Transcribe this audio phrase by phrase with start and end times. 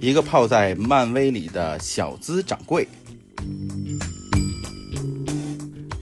[0.00, 2.88] 一个泡在漫威里的小资掌柜，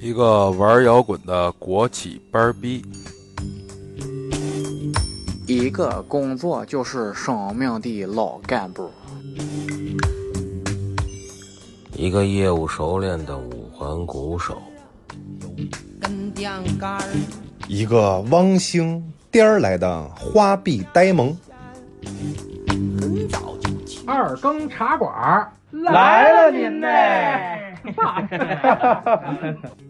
[0.01, 2.85] 一个玩摇滚的国企班逼，
[5.49, 8.89] 一个工作就是生命的老干部，
[11.97, 14.63] 一个业务熟练的五环鼓手，
[17.67, 21.37] 一个汪星颠儿来的花臂呆萌。
[24.39, 26.89] 二更茶馆来了您呢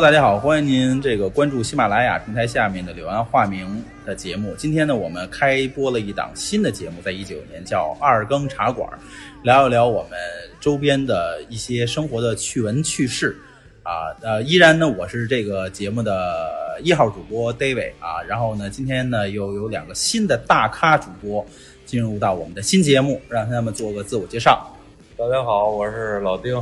[0.00, 4.54] ！Hello，大家好，欢迎您这个关注喜马拉雅平台下面的柳暗花明的节目。
[4.56, 8.88] 今天呢，我们开播了一档新的节目，在一九年叫二更茶馆，
[9.42, 10.18] 聊一聊我们
[10.58, 13.36] 周边的一些生活的趣闻趣事。
[13.82, 21.44] 啊，呃，依然呢，我是这个节目的一号主播 David 啊，然后呢，今天呢又有两个新的大咖主播
[21.84, 24.74] 进入到我们的新节目，让他们做个自我介绍。
[25.18, 26.58] 大家好，我是老丁。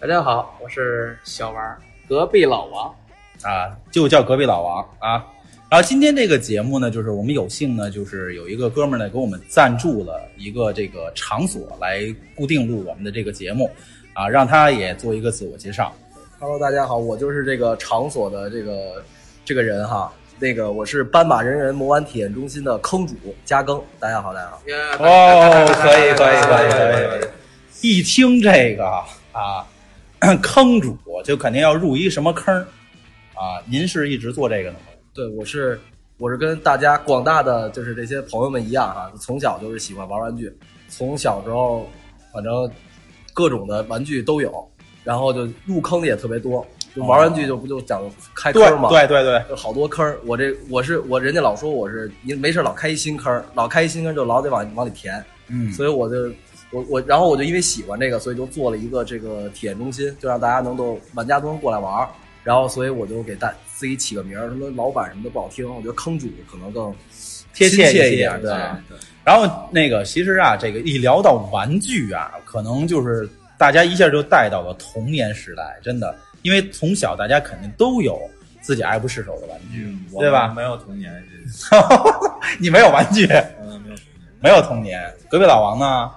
[0.00, 1.76] 大家好，我是小王，
[2.08, 2.94] 隔壁老王。
[3.42, 5.24] 啊，就叫隔壁老王啊。
[5.70, 12.00] 然后今天这个节目呢，就是我们有幸呢，就是有一个哥们儿呢给我们赞助了一个这个场所来
[12.34, 13.70] 固定录我们的这个节目，
[14.14, 15.92] 啊，让他也做一个自我介绍。
[16.40, 19.04] Hello，大家好，我就是这个场所的这个
[19.44, 20.10] 这个人哈。
[20.40, 23.14] 那个我是斑马人人魔玩体验中心的坑主
[23.44, 23.82] 加更。
[23.98, 24.58] 大家好，大家好。
[25.04, 27.28] 哦，可以，可以，可以，可以。
[27.82, 28.86] 一听这个
[29.32, 29.66] 啊，
[30.42, 32.60] 坑主就肯定要入一什么坑儿
[33.34, 33.62] 啊？
[33.66, 34.86] 您是一直做这个的吗？
[35.14, 35.80] 对，我是
[36.18, 40.52] 我是跟大家广大的就是这些朋友们一样啊，从小就是喜欢玩玩具，
[40.88, 41.88] 从小时候
[42.32, 42.70] 反正
[43.32, 44.68] 各种的玩具都有，
[45.04, 46.66] 然后就入坑的也特别多。
[46.96, 48.02] 就玩玩具就不就讲
[48.34, 50.18] 开坑嘛，对对对，就好多坑儿。
[50.24, 56.32] 我这我是我，人家老说我是你没事老开一新坑儿，老开一新坑就老得往往里填，嗯，所以我就
[56.70, 62.08] 我我然后我就因为喜欢这个，所以就做了一个这个体验中心，就让大家能够玩家都能过来玩儿。
[62.44, 66.94] 然后所以我就给大自己起个名儿，什么老板什么的不好听，我觉得坑主可能更
[67.52, 68.50] 贴切切一点，对。
[68.88, 73.28] 对然后那个，其实啊，这个一聊到玩具啊，可能就是
[73.58, 78.18] 大家一下就带到了童年时代，真的，因为从小大家肯定都有
[78.62, 80.54] 自己爱不释手的玩具，对吧？
[80.56, 81.12] 没有童年，
[82.58, 83.26] 你没有玩具，
[83.60, 84.28] 嗯，没有童年。
[84.40, 85.14] 没有童年。
[85.28, 86.10] 隔壁老王呢？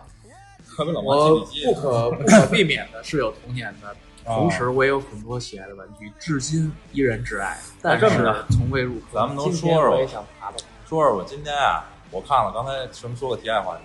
[0.86, 3.90] 不可 不可避免的是有童年的，
[4.26, 9.04] 哦同时我也有很多喜爱的玩具，至今依然挚爱，但是这么着从未入坑。
[9.14, 10.58] 咱们能说说我也想爬爬。
[10.88, 13.82] 说说我今天啊，我看了刚才什么说个题外话题，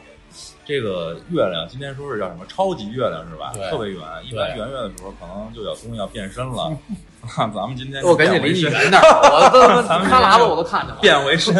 [0.64, 3.52] 这个月亮今天说是叫什么超级月亮是吧？
[3.70, 6.76] 特别圆，一般圆月的时候可能就有东西要变身了。
[7.36, 11.00] 咱们今天我赶紧离你远点儿，我都咱们哈喇子我都看见了。
[11.00, 11.54] 变回身。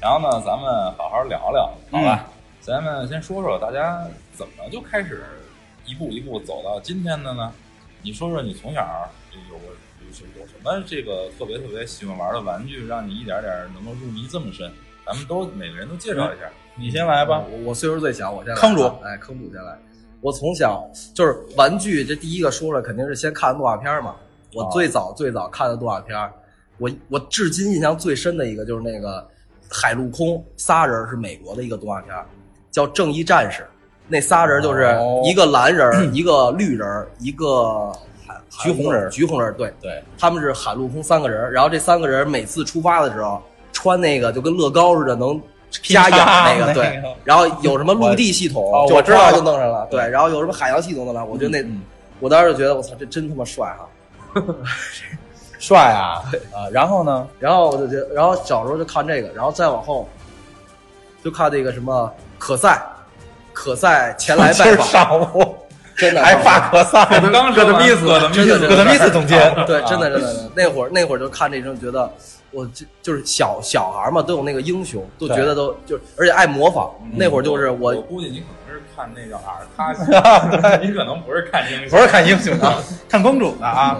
[0.00, 2.24] 然后呢，咱们好好聊聊，好吧？
[2.26, 2.32] 嗯
[2.62, 4.06] 咱们先说说大家
[4.42, 5.22] 怎么就开始
[5.86, 7.52] 一步一步走到今天的呢？
[8.02, 9.68] 你说说你从小有过
[10.00, 14.68] 有有什么这个特别特别喜欢玩的玩具，让你一点点能够入迷这么深？
[15.06, 16.50] 咱们都每个人都介绍一下。
[16.74, 17.44] 你先来吧。
[17.48, 19.78] 我我岁数最小，我先来坑主哎，坑主先来。
[20.20, 24.16] 我从小就是玩具，这第一个说出来肯定是先看动画片儿嘛。
[24.52, 26.32] 我哦最早最早看的动画片儿，
[26.78, 29.24] 我我至今印象最深的一个就是那个
[29.70, 32.26] 海陆空仨人是美国的一个动画片儿，
[32.72, 33.62] 叫《正义战士》。
[34.12, 37.90] 那仨人就是哦一个蓝人儿、一个绿人儿、一个
[38.62, 43.42] 橘红人儿橘红人儿，对，对，他们是海陆空三个人，然后这三个人每次出发的时候
[43.72, 47.02] 穿那个就跟乐高似的，能加氧那个，那个对。
[47.24, 50.10] 然后有什么陆地系统我知道就弄上了，对对。
[50.10, 51.80] 然后有什么海洋系统的了，我觉得那嗯
[52.20, 53.88] 我当时就觉得我操，这真他妈帅哈！
[55.58, 56.22] 帅啊
[56.54, 56.68] 啊！
[56.72, 57.26] 然后呢？
[57.38, 60.08] 然后我就觉得，然后小时候就看这个，然后再往后
[61.24, 62.82] 就看那个什么可赛，
[63.62, 65.54] 可赛前来拜访， 上午。
[65.94, 70.10] 真的还发可赛，刚说的米斯，真的斯，戈德米斯总监，对，真的啊。
[70.10, 72.10] 真的，那会儿那会儿就看这种，觉得
[72.50, 76.90] 我就就是小小孩嘛，都有那个英雄，都觉得都就，而且爱模仿。
[77.12, 82.74] 那会儿就是我我估计你可能是看那个尔卡西，你 可能不是看英雄，不是看英雄的，
[83.06, 83.98] 看公主的啊。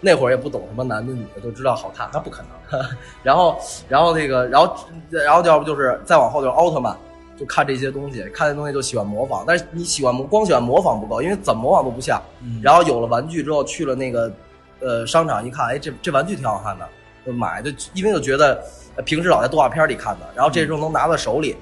[0.00, 2.08] 那会儿也不懂什么男的女的，都知道好看。
[2.12, 2.80] 那不可能，
[3.24, 3.58] 然后
[3.88, 4.76] 然后那个然后
[5.10, 6.96] 然后要不就是再往后就是奥特曼，
[7.36, 9.44] 就看这些东西，看这东西就喜欢模仿。
[9.46, 12.22] 但是你喜欢模，光喜欢模仿不够，因为怎么模仿都不像。
[12.42, 14.32] 嗯然后有了玩具之后，去了那个
[14.80, 16.88] 呃商场一看，哎，这这玩具挺好看的，
[17.24, 18.62] 就买，就因为就觉得
[18.96, 21.56] 呃平时老在动画片里看的，然后这时候能拿到手里，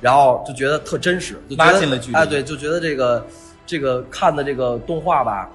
[0.00, 3.26] 然后就觉得特真实，就觉得拉近了距离哎，对，就觉得这个
[3.66, 5.50] 这个看的这个动画吧。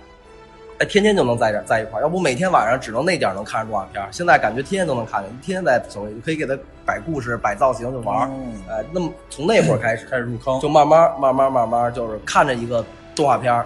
[0.81, 8.27] 哎，天天就能在这在一块儿，要不每天晚上只能那点儿能看着动画片儿，现在感觉天天都能看见，天天在手里可以给他摆故事、摆造型就玩儿。
[8.31, 12.83] 嗯哎，那么从那会儿开始， 开始入坑，就慢慢慢慢慢慢就是看着一个
[13.13, 13.63] 动画片儿，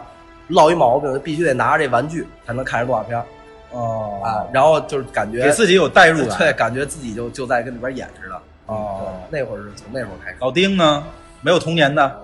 [0.49, 3.25] 落一毛病，就必须得拿着这玩具才能看着动画片儿
[3.71, 6.37] 哦啊，然后就是感觉给自己有代入感。
[6.37, 8.35] 对，感觉自己就就在跟里边演似的。
[8.65, 10.37] 哦对，那会儿是从那会儿开始。
[10.41, 11.01] 老丁呢？
[11.39, 12.19] 没有童年的，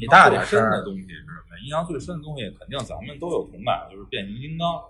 [0.00, 1.58] 印象最深的东西是什么？
[1.64, 4.80] 印象最深的东西，肯定咱们都有同感，就是变形金刚，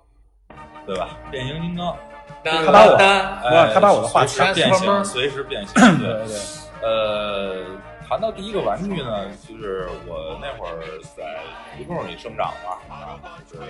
[0.87, 1.17] 对吧？
[1.31, 1.97] 变形金刚，
[2.45, 6.27] 他把我哎他把我的话全变形，随时变形， 对。
[6.27, 6.37] 对，
[6.81, 7.65] 呃，
[8.09, 10.79] 谈到第一个玩具呢，就是我那会儿
[11.17, 11.41] 在
[11.77, 13.19] 胡同里生长嘛，啊，
[13.51, 13.67] 就是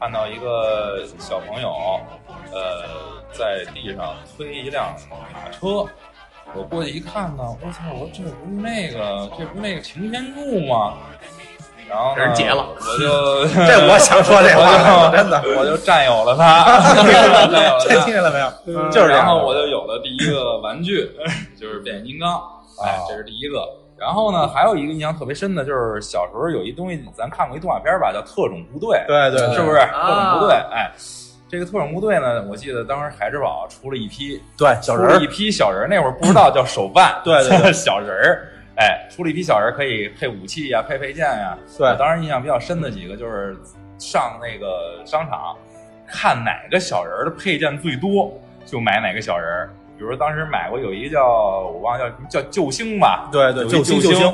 [0.00, 2.00] 看到一个小朋友，
[2.52, 5.86] 呃，在地上推一辆马车，
[6.54, 10.94] 我过去一看呢，我操，我说这不是那个，这不是那个擎天柱吗？
[11.88, 18.12] 然后呢，人解了我就 这我想说这话我就真的我就占有了它， 占有了这听。
[18.12, 18.48] 见了没有？
[18.66, 21.10] 嗯就是然后我就有了第一个玩具，
[21.58, 22.34] 就是变形金刚，
[22.84, 23.66] 哎啊，这是第一个。
[23.96, 29.78] 然后呢，还有一个印象特别深的，就是小时候有一东西，咱看过一动画片吧，叫《特种部队》，对对，对是不是？
[29.80, 30.92] 特种部队，哎，
[31.48, 41.56] 这个特种部队呢，我记得当时海之宝出了一批对小人儿出了一批小人儿，那会儿不知道叫手办， 对对对 小人儿，哎，出了一批小人儿，可以配武器呀、配配件呀。
[41.78, 43.56] 对我当时印象比较深的几个就是
[43.98, 45.56] 上那个商场，
[46.06, 48.32] 看哪个小人儿的配件最多，
[48.66, 49.70] 就买哪个小人儿。
[49.96, 54.32] 比如当时买过有一个叫我忘了叫什么叫救星吧，对对，救星救星，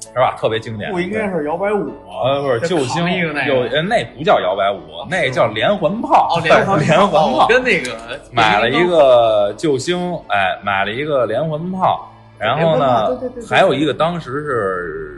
[0.00, 0.36] 是吧？
[0.38, 0.90] 特别经典。
[0.90, 6.36] 不应该是摇摆舞呃，不是救星扛一个那个有呃那不叫摇摆舞，那叫连环炮。
[6.36, 7.96] 哦，连环 连环炮，跟那个
[8.32, 13.18] 买了一个救星，哎，买了一个连环炮，然后呢，
[13.48, 15.14] 还有一个当时是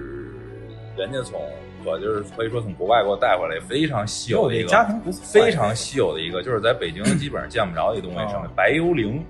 [0.97, 1.41] 人家从
[1.85, 9.25] 我就是可以说从国外给我带回来非常稀有的一个家庭不错，非常稀有的一个，就是在北京基本上见不着的一东西，哦什么白幽灵，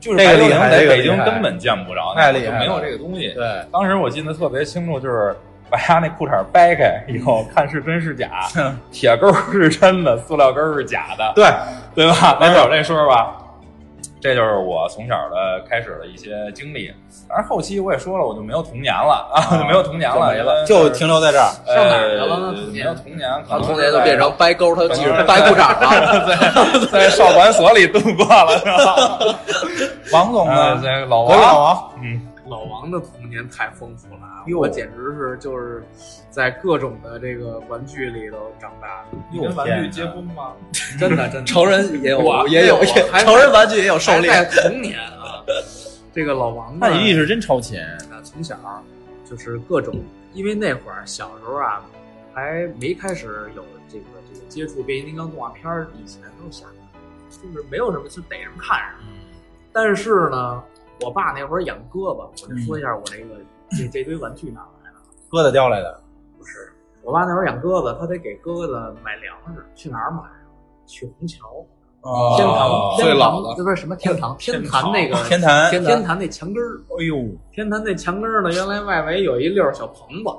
[0.00, 3.32] 就是这个厉害白幽灵在北京根本见不着，太厉害没有这个东西。
[3.34, 5.36] 对，当时我记得特别清楚，就是
[5.68, 8.48] 把他那裤衩掰开以后，看是真是假，
[8.90, 11.44] 铁钩是真的，塑料钩是假的，对，
[11.94, 12.36] 对吧？
[12.40, 13.36] 咱有这说吧？
[14.20, 16.92] 这就是我从小的开始的一些经历。
[17.28, 21.50] 当然后期我也说了，我就没有童年了啊，就没有童年了，因为就停留在这儿。
[21.66, 26.26] 呃上哪儿去了呢没有童年，可他能童年就变成掰钩，他继续掰裤衩了。
[26.90, 29.18] 在在少管所里度过了，是吧？
[30.12, 30.80] 王总呃，呢？
[30.82, 32.20] 这老王老，王，嗯，
[32.50, 35.84] 老王的童年太丰富了我简直是就是
[36.30, 40.52] 在各种的这个玩具里头长大的，你跟玩具结婚吗？
[40.98, 41.44] 真的真的。
[41.44, 44.44] 成人也有我也有成人玩具也有狩猎。
[44.46, 45.40] 童年啊，
[46.12, 47.86] 这个老王呢那你意识真超前。
[48.10, 48.56] 啊，从小
[49.24, 49.94] 就是各种，
[50.32, 51.80] 因为那会儿小时候啊，
[52.34, 59.12] 还没开始有这个这个接触变形金刚动画片儿，以前都是瞎看，就是没有什么就逮什么看什么。
[59.72, 60.60] 但是呢，
[61.02, 63.36] 我爸那会儿养鸽子，我就说一下我这个、
[63.70, 64.98] 这 这堆玩具哪来的。
[65.30, 66.00] 疙瘩叼来的，
[66.38, 70.32] 不是，我爸那会儿养鸽子，他得给鸽子买粮食，去哪儿买啊？
[70.86, 71.64] 去虹桥。
[72.02, 80.30] 哦天坛，最天老的堂这不是什么天堂，天坛那个天坛，天天坛那墙根儿，哎呦，天坛那墙根儿呢，原来外围有一溜儿小棚子，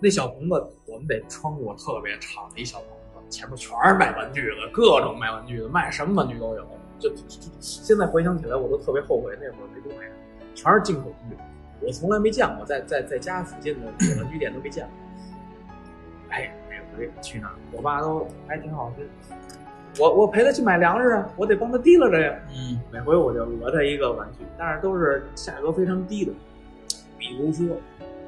[0.00, 0.54] 那小棚子
[0.86, 6.66] 我们得穿过特别长的一小棚子，前面全是卖玩具的，各种卖玩具的，卖什么玩具都有。
[7.02, 10.08] 就就就现在回想起来，我都特别后悔那会儿没多买，
[10.54, 11.36] 全是进口玩具，
[11.80, 13.86] 我从来没见过，在在在家附近的
[14.18, 14.92] 玩具店都没见过。
[16.30, 19.06] 哎，每回去那儿，我爸都还挺好心，
[19.98, 22.34] 我我陪他去买粮食啊，我得帮他提了着呀。
[22.50, 26.32] 嗯，每回我就讹他一个玩具，但是都是价格非常低的，
[27.18, 27.76] 比如说，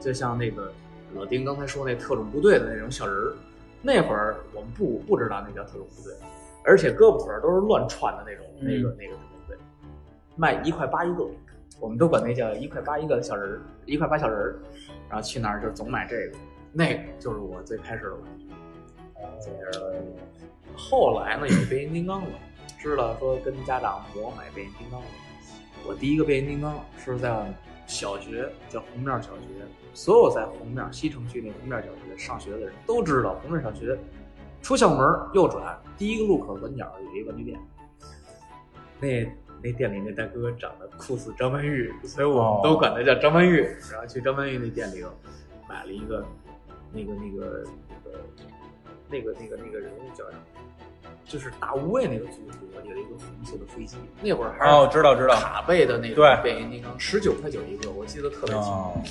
[0.00, 0.70] 就像那个
[1.14, 3.32] 老丁刚才说那特种部队的那种小人儿，
[3.80, 6.12] 那会儿我们不不知道那叫特种部队，
[6.64, 9.56] 而且胳膊腿儿都是乱串的那种，那个那个特种部队，
[10.36, 11.26] 卖一块八一个，
[11.78, 14.58] 我们都管那叫一块八一个小人儿，一块八小人儿，
[15.08, 16.38] 然后去那儿就总买这个，
[16.72, 18.46] 那个就是我最开始的玩具。
[19.40, 20.12] 最开始的玩具
[20.74, 22.30] 后来呢，有变形金刚了，
[22.78, 25.06] 知道说跟家长我买变形金刚了。
[25.86, 27.52] 我第一个变形金刚是在
[27.86, 29.42] 小学，叫红面小学。
[29.92, 33.96] 所有在红面西城区那红面小学上学的人都知道，红面小学
[34.64, 34.98] 出校门
[35.34, 37.60] 右转，第一个路口转角有一个玩具店。
[38.98, 39.30] 那
[39.62, 43.60] 那店里那大哥长得酷似张曼玉，所以我们都管他叫张曼玉。
[43.92, 45.10] 然后去张曼玉那店里头
[45.68, 46.24] 买了一个
[46.94, 48.18] 那个那个那个
[49.10, 51.10] 那个那个那个人物叫什么？
[51.26, 58.70] 就是大无畏那个组合有一个红色的飞机，那会儿还是哦，知道知道，卡贝的那个对变形金刚，十九块九一个，我记得特别清楚。
[58.70, 59.02] 哦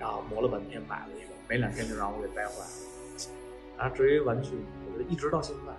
[0.00, 2.87] 然后磨了半天买了一个，没两天就让我给掰坏了。
[3.78, 4.50] 然后至于玩具，
[4.86, 5.72] 我觉得一直到现在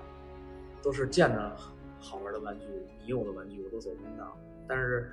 [0.82, 1.52] 都是见着
[2.00, 2.66] 好玩的玩具、
[3.02, 4.36] 你有的玩具我都走不到。
[4.68, 5.12] 但是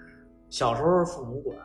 [0.48, 1.56] 小时候父母管，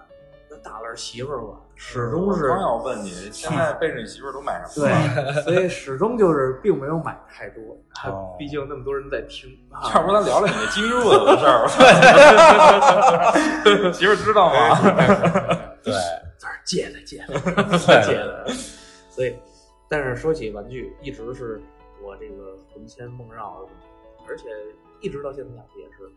[0.49, 5.43] 那大了媳妇儿管，始终是刚要问你，现在背着你媳妇儿都买什么了？
[5.45, 7.61] 对，所以始终就是并没有买太多。
[8.09, 11.67] 哦毕竟那么多人在听，啊要不咱聊聊你那金润的 事儿？
[13.93, 14.75] 媳妇儿知道吗？
[15.83, 15.93] 对，
[16.39, 18.47] 这儿借的借的对借的，
[19.11, 19.35] 所以，
[19.91, 21.61] 但是说起玩具，一直是
[22.01, 23.69] 我这个魂牵梦绕的，
[24.25, 24.47] 而且
[25.01, 26.09] 一直到现在也是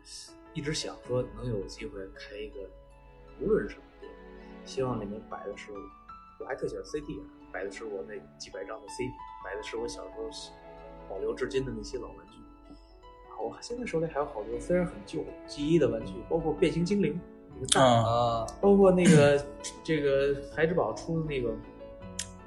[0.53, 2.61] 一直想说能有机会开一个，
[3.41, 4.09] 无论是什么店，
[4.63, 5.73] 希望里面摆的是，
[6.39, 9.11] 我还特喜欢 CD 啊，摆的是我那几百张的 CD，
[9.43, 10.29] 摆的是我小时候
[11.09, 12.37] 保留至今的那些老玩具。
[13.29, 17.19] 啊我现在手里还有好多虽然很旧记忆的玩具，包括变形精灵，
[17.53, 19.45] 那个蛋嗯，啊，包括那个
[19.83, 21.53] 这个孩之宝出的那个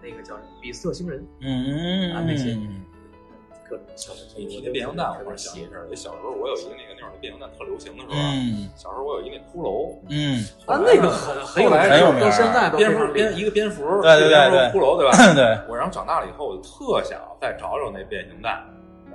[0.02, 2.82] 那个叫什么比色星人嗯啊那些嗯，
[3.68, 3.84] 各种
[4.36, 5.88] 你提我那变形蛋，我特别是想喜起事儿。
[5.94, 11.64] 小时候我有一个那个那会儿的变形蛋特流行的时候啊，嗯小时候我有一个那骷髅，嗯，啊，那个很很
[12.00, 15.34] 有名到现在蝙蝠蝙一个蝙蝠，对对对对骷髅对吧？
[15.34, 18.64] 对， 我然后长大了以后，我就特想再找找那变形蛋，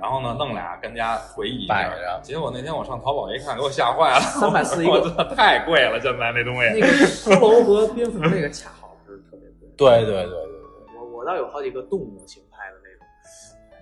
[0.00, 1.90] 然后呢弄俩跟家回忆一下。
[2.22, 5.00] 结果那天我上淘宝一看，给我吓坏了，三百四一 个
[5.34, 6.68] 太贵了，现在那东西。
[6.78, 9.68] 那个骷髅和蝙蝠那个恰好是特别贵。
[9.76, 10.53] 对对对对对，
[11.24, 13.06] 我我倒有好几个动物形态的那种，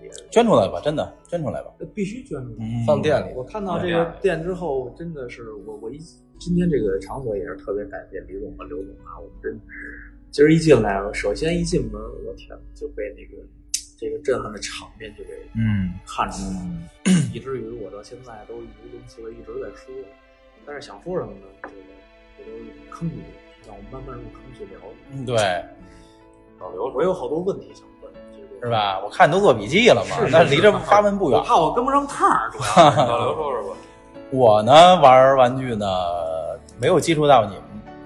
[0.04, 1.74] 也捐出来吧，真的捐出来吧。
[1.92, 2.56] 必须捐出来。
[2.60, 5.98] 嗯放店里我看到这个店之后，真的是我我一
[6.38, 9.60] 今天这个场所也是特别感谢李总和刘总啊，我们真
[10.30, 13.42] 今儿一进来，首先一进门，我天就被那个
[13.98, 19.92] 这个震撼的场面就给嗯看出来了， 以至于我到现在都语无伦次的一直在说，
[20.64, 21.46] 但是想说什么呢？
[21.64, 21.74] 这个
[22.38, 23.16] 我都坑住，
[23.66, 24.78] 让我们慢慢入坑去聊。
[25.10, 25.36] 嗯，对，
[26.62, 28.70] 老刘我有好多问题想问，你是？
[28.70, 29.00] 吧？
[29.04, 31.44] 我看你都做笔记了嘛那离这发问不远我。
[31.44, 33.76] 怕我跟不上趟儿，主要老刘 说说吧，
[34.30, 35.86] 我呢玩玩具呢
[36.80, 37.62] 没有接触到你们，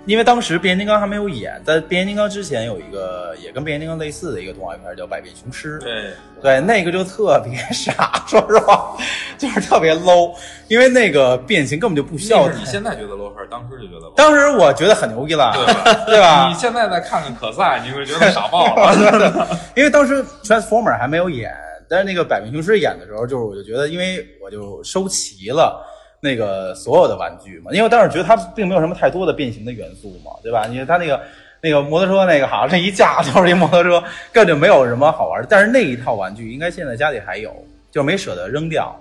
[0.07, 8.97] 因为当时变形金刚还没有演，在变形金刚之前有一个也跟变形金刚类似的一个动画片叫《百变雄狮》，对，对，那个就特别傻，说实话，
[9.37, 10.33] 就是特别 low，
[10.69, 14.15] 因为那个变形根本就不需要你现在觉得 low 还是当时就觉得 low？
[14.15, 16.05] 当时我觉得很牛逼了，对吧？
[16.07, 16.55] 对吧你？
[16.55, 19.49] 现在再看看可赛，你会觉得傻爆了。
[19.75, 21.53] 因为当时 Transformer 还没有演，
[21.89, 25.85] 但是那个百变雄狮演的时候，就是我就觉得，因为我就收齐了
[26.27, 30.67] 那个所有的玩具嘛，因为当时觉得它并没有什么太多的变形的元素嘛，对吧？
[30.67, 31.21] 因为它那个
[31.61, 34.01] 那个摩托车那个好像是一架就是一摩托车，
[34.33, 35.47] 根本就没有什么好玩的。
[35.49, 37.55] 但是那一套玩具应该现在家里还有，
[37.91, 38.95] 就没舍得扔掉。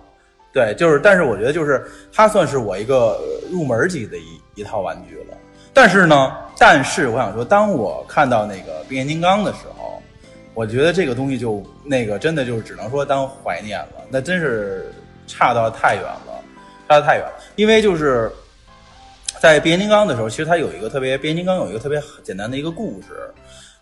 [0.53, 3.19] 对，就是，但是我觉得就是它算是我一个
[3.51, 5.37] 入门级的一一套玩具了。
[5.73, 10.01] 但是呢，但是我想说，当我看到那个变形金刚的时候，
[10.53, 14.89] 我觉得这个东西就那个真的就只能说当怀念了，那真是
[15.27, 16.34] 差到太远了，
[16.87, 17.33] 差得太远了。
[17.55, 18.31] 因为就是
[19.39, 23.07] 在变形金刚的时候，其实它有一个特别，变形金刚有一个特别简单的一个故事。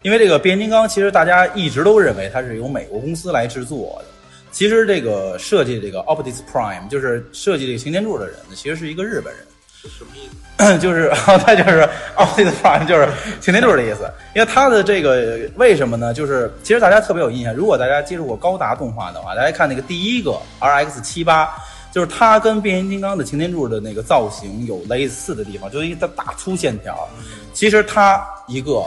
[0.01, 4.05] 因为这个变形金刚，其实大家一直都认为它是由美国公司来制作的。
[4.51, 9.43] 其实这个设计这个 Optimus Prime，就是设计这个擎天柱的人呢，其实是一个日本人。
[9.89, 10.77] 什么意思？
[10.79, 11.09] 就是
[11.43, 13.07] 他就是 Optimus Prime，就是
[13.41, 14.09] 擎天柱的意思。
[14.35, 16.13] 因为他的这个为什么呢？
[16.13, 21.49] 就是其实大家特别有印象，如果大家接触过高达动画的话，大家看那个第一个 RX 七八，
[21.93, 27.07] 就是它跟变形金刚的擎天柱的那个造型有类似的地方，就是一个大粗线条。
[27.53, 28.83] 其实它一个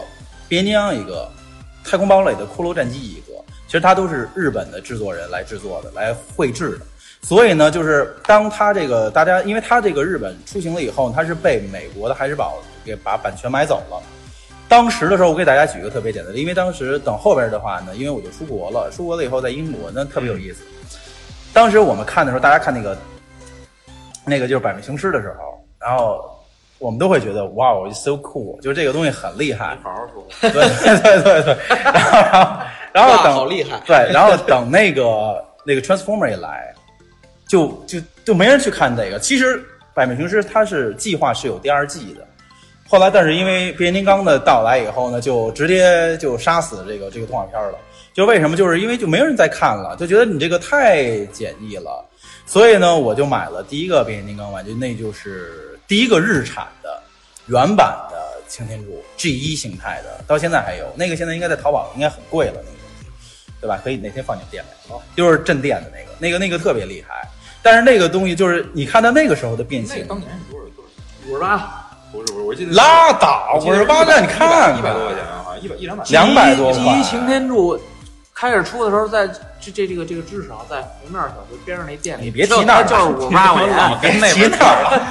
[0.48, 1.30] 变形金刚一个，
[1.84, 3.32] 太空堡垒的骷髅战机一个，
[3.66, 6.80] 其实它都是日本的制作人来制作的，来绘制的。
[7.22, 14.02] 所以呢，就是当它这个大家，因为它这个日本出行了以后，它是被美国的海之宝给把版权买走了。
[14.68, 20.64] 当时的时候，我给大家举一个特别简单的，因为当时等后边的话呢，因为我就出国了，出国了以后在英国，那特别有意思。
[21.56, 22.94] 当时我们看的时候，大家看那个
[24.26, 26.22] 那个就是百变雄狮的时候，然后
[26.78, 29.74] 我们都会觉得哇哦，so cool，就是这个东西很厉害。
[29.82, 30.22] 好好说。
[30.38, 32.60] 对对对对对， 然后
[32.92, 36.74] 然后哇等好厉害对，然后等那个那个 Transformer 一来，
[37.48, 39.18] 就就就没人去看这个。
[39.18, 39.58] 其实
[39.94, 42.26] 百变雄狮它是计划是有第二季的，
[42.86, 47.78] 后来但是因为变形金刚的到来以后呢，就直接就杀死这个这个动画片了。
[48.16, 48.56] 就为什么？
[48.56, 52.02] 就是因为就没有人再看了，就觉得你这个太简易了。
[52.46, 56.98] 所以呢，我就买了第一个变形金刚玩具，那就是第一个日产的
[57.44, 58.16] 原版的
[58.48, 60.90] 擎天柱 G 一形态的，到现在还有。
[60.96, 63.06] 那个现在应该在淘宝应该很贵了，那个东西，
[63.60, 63.78] 对吧？
[63.84, 67.28] 可以哪天放你们店里，就是镇店的那个，那个那个特别厉害。
[67.62, 71.28] 但是那个东西就是你看到那个时候的变形，当年是多少多少？
[71.28, 76.04] 五十八，不是不是，我记得拉倒，五十八那你看一百多块钱啊，好像一百一两百。
[76.08, 77.78] 两百多块第一擎天柱
[78.38, 83.98] 开始出的时候，在这这这个这个至少在红面小学边上那店里，你别提那儿就是五十八块钱。
[84.02, 85.06] 跟那边别 提那儿了，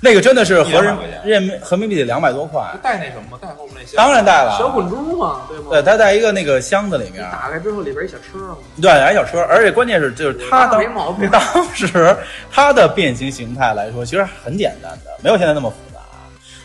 [0.00, 3.38] 那个真的是合人一两百块钱人民币得两百多块，带那什么吗？
[3.38, 3.98] 带后面那些？
[3.98, 5.66] 当然带了，小滚珠嘛，对吗？
[5.68, 11.28] 对，它在一个那个箱子里面，打开之后里边一小车嘛，对，来小车，而且关键是就是它当没毛病。
[11.28, 11.42] 当
[11.74, 12.16] 时
[12.50, 16.00] 它的变形形态来说，其实很简单的，没有现在那么复杂，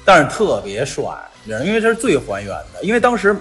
[0.06, 1.04] 但是特别帅，
[1.44, 3.36] 你知道，因为这是最还原的，因为当时，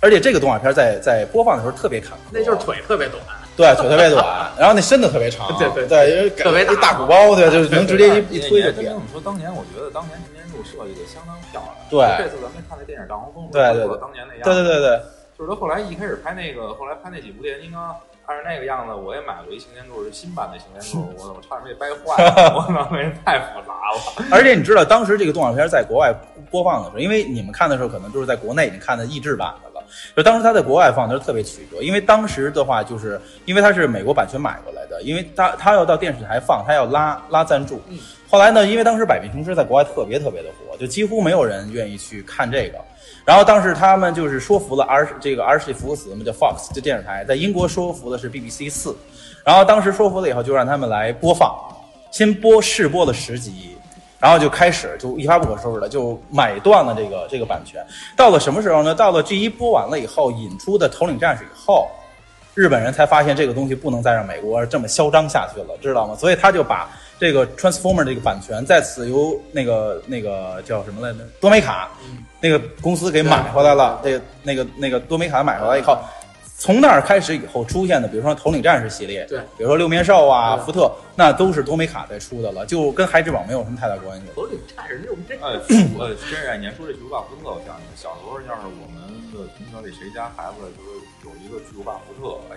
[0.00, 3.20] 而且这个动画片在在播放的时候特别坎坷，那就是腿特别短，
[3.56, 4.24] 对，腿特别短，
[4.58, 6.74] 然后那身子特别长，对对对，因为特别大。
[6.74, 9.02] 大鼓包，对， 就是能直接一一推就扁你这么。
[9.10, 11.74] 说，当年我觉得当年擎天柱设计的相当漂亮。
[11.90, 12.24] 对。
[12.24, 13.98] 这次咱们看那电影《大黄蜂》，对对对。
[13.98, 14.42] 当年那样。
[14.44, 15.00] 对对对对，
[15.38, 24.28] 就是他后来一开始拍那个，后来拍那几部变形金刚，按照那个样子，我也买过一擎天柱，是新版的擎天柱， 我我差点被掰坏了，我操，那人太复杂了。
[24.30, 26.14] 而且你知道，当时这个动画片在国外
[26.50, 29.75] 播放的时候，因为你们看的时候可能就是在国内已经看的译制版的了，
[30.16, 37.80] 就当时他在国外放的时候特别曲折，因为当时的话，就是因为他是美国版权买过来的，因为他他要到电视台放，他要拉拉赞助。
[38.28, 42.78] 后来呢，因为当时《百变雄狮》在国外特别特别的火，就几乎没有人愿意去看这个。
[43.24, 48.96] 然后当时他们就是说服了 R 这个 R 系福克斯嘛，叫 Fox 这电视台，在英国说服的是 BBC 四，
[49.44, 51.56] 然后当时说服了以后，就让他们来播放，
[52.10, 53.75] 先播试播了十集，
[54.26, 57.80] 然后就开始就一发不可收拾了，就买断了这个这个版权。
[58.16, 58.92] 到了什么时候呢？
[58.92, 61.88] 到了 G 一播完了以后，引出的头领战士以后，
[62.52, 66.16] 日本人才发现这个东西不能再让美国这么嚣张下去了，知道吗？
[66.18, 71.20] 所以他就把这个 Transformer 这个版权再次由那个那个叫什么来着？
[71.40, 71.88] 多美卡
[72.40, 74.00] 那个公司给买回来了。
[74.02, 75.96] 这个那个那个多美卡买回来以后，
[76.58, 84.26] 从那儿开始以后出现的，比如说头领战士系列，对比如说六面兽啊、福特，那都是多美卡在出的了，就跟孩之宝没有什么太大关系。
[84.34, 85.60] 头领战士六真呃，
[86.00, 92.56] 呃，真是，你要说这巨无霸福特，我想起来，小时候要是我们的同学里谁家孩子就是有一个巨无霸福特，哎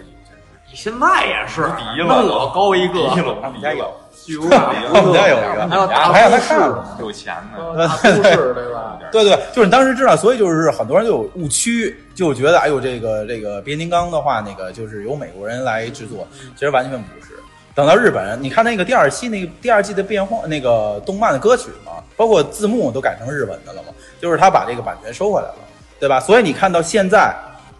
[0.71, 3.91] 你现在也是无敌了那我高一个，敌了， 他们家有，
[4.25, 8.97] 巨无霸我们家有一个还有大还让他看了有钱呢，呃大都市对吧？
[9.11, 17.33] 对对，就是你当时知道，所以就是很多人就有误区，就觉得哎呦，这个这个变形金刚的话，那个就是由美国人来制作，其实完全不是。
[17.73, 25.55] 等到日本人，你看那个第二期那个第二季的变化，那个动漫的歌曲嘛，包括字幕都改成日本的了嘛，就是他把这个版权收回来了，
[25.99, 26.19] 对吧？
[26.19, 27.33] 所以你看到现在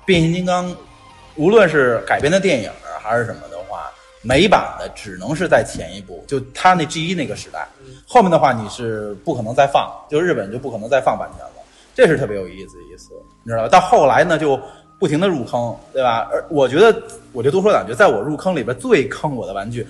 [0.06, 0.74] 变形金刚，
[1.40, 3.90] 无论是改编的电影啊还是什么的话，
[4.22, 7.66] 美版的只能是在前一部，就他那 G 一那个时代，
[8.06, 11.64] 后面的话你是不可能再放，就日本就不可能再放版权了，
[11.96, 13.70] 这是特别有意思的一次，你知道吧？
[13.70, 14.60] 到后来呢，就
[15.00, 16.28] 不停的入坑，对吧？
[16.30, 16.94] 而我觉得，
[17.32, 19.88] 我就多说两句，在我入坑里边最坑我的玩具。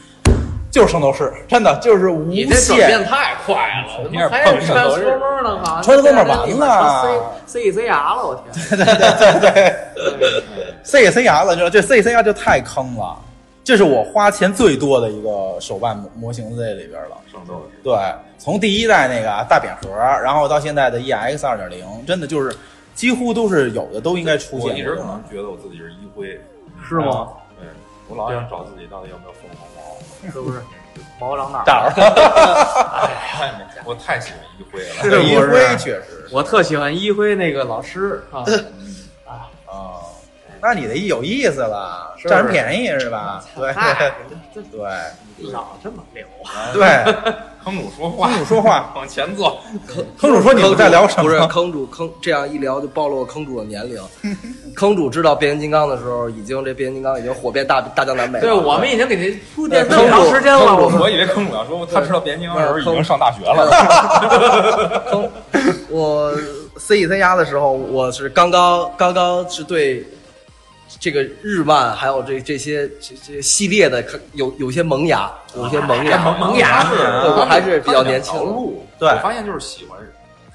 [0.72, 5.58] 就是圣斗士，真的就是无你这转变限，太快了，怎你还是碰圣斗士呢？
[5.66, 8.78] 好像 Transformer 完了，C C C R 了，我天！
[8.78, 13.18] 对对对对，C 也 C 牙了，知道这 C 也 C 牙就太坑了，
[13.63, 17.18] 这是我花钱最多的一个手办模模型在这里边了。
[17.32, 17.82] 圣斗士。
[17.84, 17.96] 对，
[18.38, 19.89] 从第一代那个啊大扁盒，
[20.24, 22.56] 然后到现在的 EX 二点零，真的就是
[22.96, 24.70] 几乎都是有的都应该出现。
[24.70, 26.39] 我一直可能觉得我自己是一辉，
[26.88, 27.30] 是吗？
[27.60, 27.68] 对，
[28.08, 30.32] 我老想找自己到底有没有凤凰猫。
[30.32, 30.60] 是不是？
[31.18, 31.63] 毛长哪儿？
[31.65, 31.92] 哪儿？
[33.32, 34.96] 太没，我太喜欢一辉了。
[35.02, 38.44] 是一辉确实我特喜欢一辉那个老师啊
[39.26, 39.32] 啊，
[39.65, 39.76] 啊，
[40.62, 43.43] 那你的有意思了，占人便宜是吧？
[43.56, 43.74] 对
[44.72, 44.89] 对
[45.52, 46.67] 老这么溜啊！
[46.74, 46.84] 对，
[47.63, 49.58] 坑主说话，坑主说话， 往前坐。
[49.88, 51.24] 坑坑主说你们在聊什么？
[51.24, 54.02] 不是坑主坑，这样一聊就暴露了坑主的年龄。
[54.76, 58.45] 坑主知道变形金刚的时候，已经这变形金刚已经火遍大大江南北了。
[58.45, 65.06] 对，我们已经给他铺垫对这么长时间了，我我以为坑主要说他知道变形金刚的时候已经上大学了。
[65.10, 65.30] 坑
[65.89, 66.34] 我
[66.78, 70.06] C E C 压的时候，我是刚刚刚刚是对
[71.00, 78.34] 这个日漫还有这这些这这系列的有有些萌芽，有些萌芽，萌萌芽对我还是比较年轻。
[78.34, 79.98] 他两条路，对我发现就是喜欢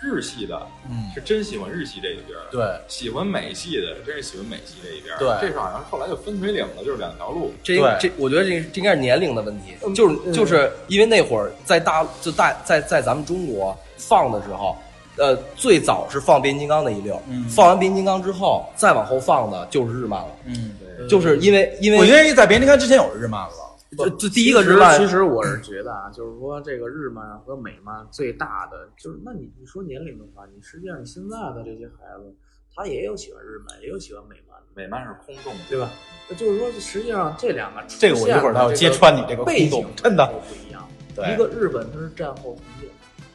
[0.02, 1.10] 日系的，嗯。
[1.14, 2.62] 是真喜欢日系这一边儿；对。
[2.88, 5.18] 喜欢美系的，真是喜欢美系这一边儿。
[5.18, 5.28] 对。
[5.40, 7.50] 这是好像后来就分水岭了，就是两条路。
[7.62, 7.96] 这对。
[7.98, 14.76] 这，我觉得这这应该是年龄的问题，就是就是因为那会儿在大就大在在咱们中国放的时候，
[15.16, 23.52] 呃，最早是放变形金刚那一溜，嗯放完变形金刚之后，再往后放的就是日漫了，嗯，对就是因为因为我觉得在变形金刚之前有日漫了。
[23.96, 32.34] 这这第一个日漫其实我是觉得啊，就是说这个日漫和美漫最大的就是，那你你说年龄的话，你实际上现在的这些孩子，
[32.74, 35.88] 他也有喜欢日漫，也有喜欢美漫的，美漫是空洞的，对吧？
[36.28, 40.84] 那就是说，实际上这两个这个我一会儿倒要揭穿你这个背景真的都不一样。
[41.14, 42.56] 对一个日本它是战后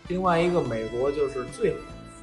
[0.10, 1.74] 另外一个美国就是最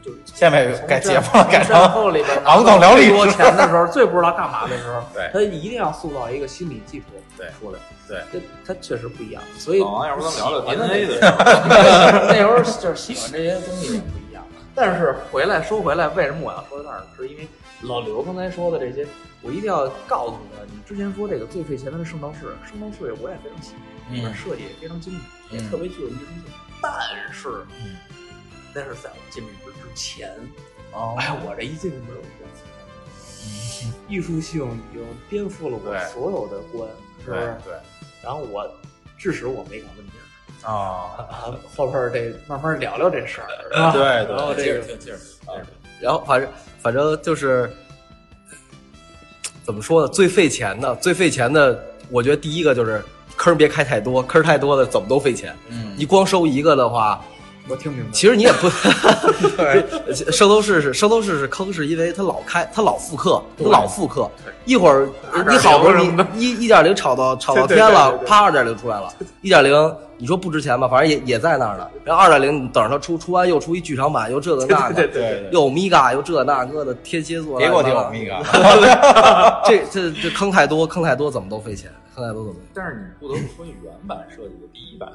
[0.02, 14.44] 就是下面从改节战目了改战后里边昂总聊历史最多钱的时候，最不知道干嘛的时候，对他一定要塑造一个心理寄托对出来，对，这他确实不一样，所以老王，要不咱聊聊喜欢 DNA 的的 那时候就是喜欢这些东西也不一样。
[14.74, 17.02] 但是回来说回来，为什么我要说到这儿？
[17.16, 17.48] 是因为
[17.82, 19.06] 老刘刚才说的这些，
[19.42, 25.20] 我一定要告诉他，你之前说这个最费钱的是圣斗士，圣斗士我也非常喜欢，里面设计也非常精美，
[25.56, 26.44] 也嗯特别具有艺术性。
[26.82, 26.92] 但
[27.32, 27.48] 是，
[27.82, 27.96] 嗯
[28.74, 30.30] 那是在我进这之之前，
[30.92, 36.88] 哦哎，我这一进去门我就喜欢艺术性已经颠覆了我所有的观，
[37.24, 37.54] 是不对是？
[37.64, 37.74] 对
[38.22, 38.68] 然后我
[39.16, 40.26] 致使我没敢问别人。
[40.62, 43.92] 啊，啊， 后边儿这慢慢聊聊这事儿， 是吧？
[43.92, 45.18] 对然后对，这个接着接着
[46.00, 46.50] 然后反正
[46.82, 47.70] 反正就是
[49.64, 50.08] 怎么说呢？
[50.08, 53.02] 最费钱的，最费钱的，我觉得第一个就是
[53.36, 55.54] 坑别开太多，坑太多的怎么都费钱。
[55.68, 57.20] 嗯，你光收一个的话，
[57.68, 58.10] 我听明白。
[58.12, 58.68] 其实你也不
[59.56, 59.84] 对，
[60.32, 64.30] 圣斗士是圣斗士是坑，是因为它老开，它老复刻，它老复刻。
[64.64, 65.08] 一会儿
[65.48, 69.08] 你好不容易一一点零炒到 炒到天了啪二点零出来了，
[69.42, 71.86] 一点零你说不值钱吧，反正也也在那儿呢。
[72.02, 78.40] 然后二点零你等着它出，出完又出一剧场版，又这个那个， 对对对对又欧米伽又这那个的天蝎座，别给我听乱欧米伽，
[79.66, 82.60] 这这这坑太多，坑太多怎么都费钱，坑太多怎么。
[82.72, 85.08] 但是你不得不说，原版设计的第一版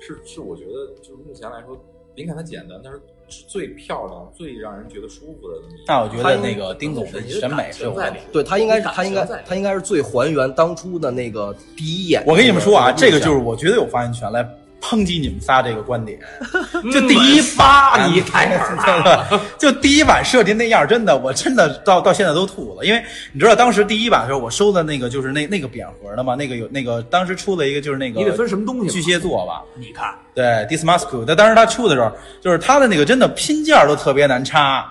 [0.00, 1.80] 是是我觉得就是目前来说，
[2.14, 6.00] 别看它简单，但是是最漂亮、最让人觉得舒服的那么那。
[6.02, 8.18] 我觉得那个丁总的审美是有问题。
[8.32, 12.22] 对他应该是他应该他应该是最还原当初的那个第一眼。
[12.26, 14.42] 我跟你们说啊，这个就是我绝对有发言权来
[14.84, 16.18] 抨击你们仨这个观点。
[16.92, 19.40] 就第一版，你太可怕了。
[19.58, 22.84] 就第一版设计那样，真的，我真的到到现在都吐了。
[22.84, 34.84] 因为你知道，当时第一版的时候，我收的那个就是那那个扁盒的嘛，那个有那个当时出了一个就是那个你得分什么东西巨蟹座吧，你看，对，Dismask，但当时他出的时候，就是他的那个真的拼件都特别难插，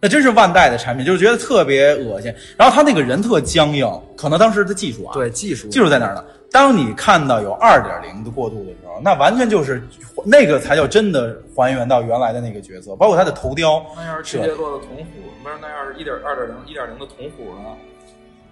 [0.00, 2.32] 那真是万代的产品，就是觉得特别恶心。
[2.56, 6.22] 然后他那个人特僵硬，可能当时的技术啊，对技术技术在哪儿呢？
[6.50, 9.82] 当你看到有二点零的过渡的时候，那完全就是
[10.24, 15.04] 那个才叫真的还原到原来的那个角色，包括他的头雕那要是世界座的铜虎，
[15.42, 17.76] 不是那要是一点二点零、一点零的铜虎呢？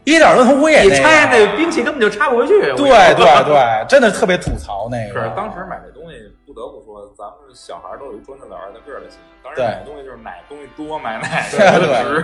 [0.07, 2.61] 一点零头我也你拆那兵器根本就插不回去。
[2.77, 5.15] 对对对，真的特别吐槽那个。
[5.15, 6.17] 可是当时买这东西，
[6.47, 9.19] 不得不说，咱们小孩都有一专着老二的个儿的心。
[9.43, 12.23] 当时买东西就是买 东西多，买奶对值。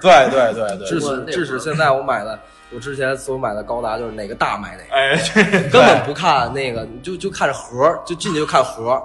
[0.00, 2.38] 对对对对致对，使致使现在我买的，
[2.70, 9.02] 我之前所买的高达就是哪个大买哪个，哎， 这根本不看那个，就就看着盒儿，就进去就看盒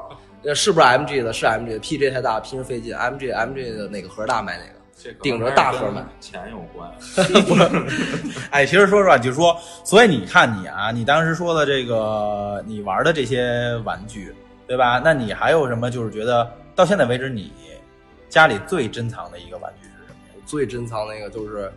[0.53, 1.31] 是不是 MG 的？
[1.31, 4.76] 是 MG 的，PJ 太大，拼着费劲，MG MG 的哪个盒儿大买哪个。
[5.01, 6.91] 这顶着大盒买钱有关。
[8.49, 14.33] 哎，其实说实话，就是说，所以你看你啊，你当时说的这个，你玩的这些玩具，
[14.65, 14.99] 对吧？
[15.03, 15.91] 那你还有什么？
[15.91, 17.53] 就是觉得到现在为止，你
[18.27, 20.41] 家里最珍藏的一个玩具是什么？
[20.45, 21.71] 最珍藏那个就是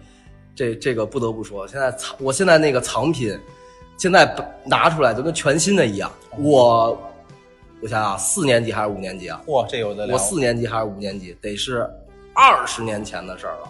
[0.55, 3.39] 这这个不得不说，现在藏我现在那个藏品，
[3.99, 6.11] 现在拿出来就跟全新的一样。
[6.39, 6.99] 我
[7.83, 9.41] 我想想啊，四年级还是五年级啊？
[9.47, 10.15] 哇，这有的了。
[10.15, 11.89] 我四年级还是五年级，得是
[12.41, 13.69] 二十年前的事儿了。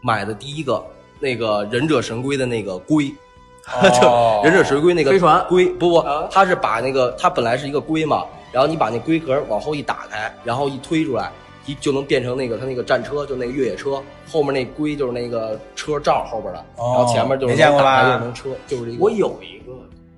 [0.00, 0.84] 买的第一个
[1.20, 3.14] 那个忍者神龟的那个龟，
[4.42, 11.30] 忍者神龟那个飞船龟，不不啊，它是把那个它本来是一个龟嘛，然后你把那龟壳往后一打开，然后一推出来，
[11.64, 19.04] 一就能变成那个它那个战车，就那个越野车，后面那龟就是那个车罩后边的，哦然后前面就是打开吧就能车，就是一个。
[19.04, 19.61] 我有一个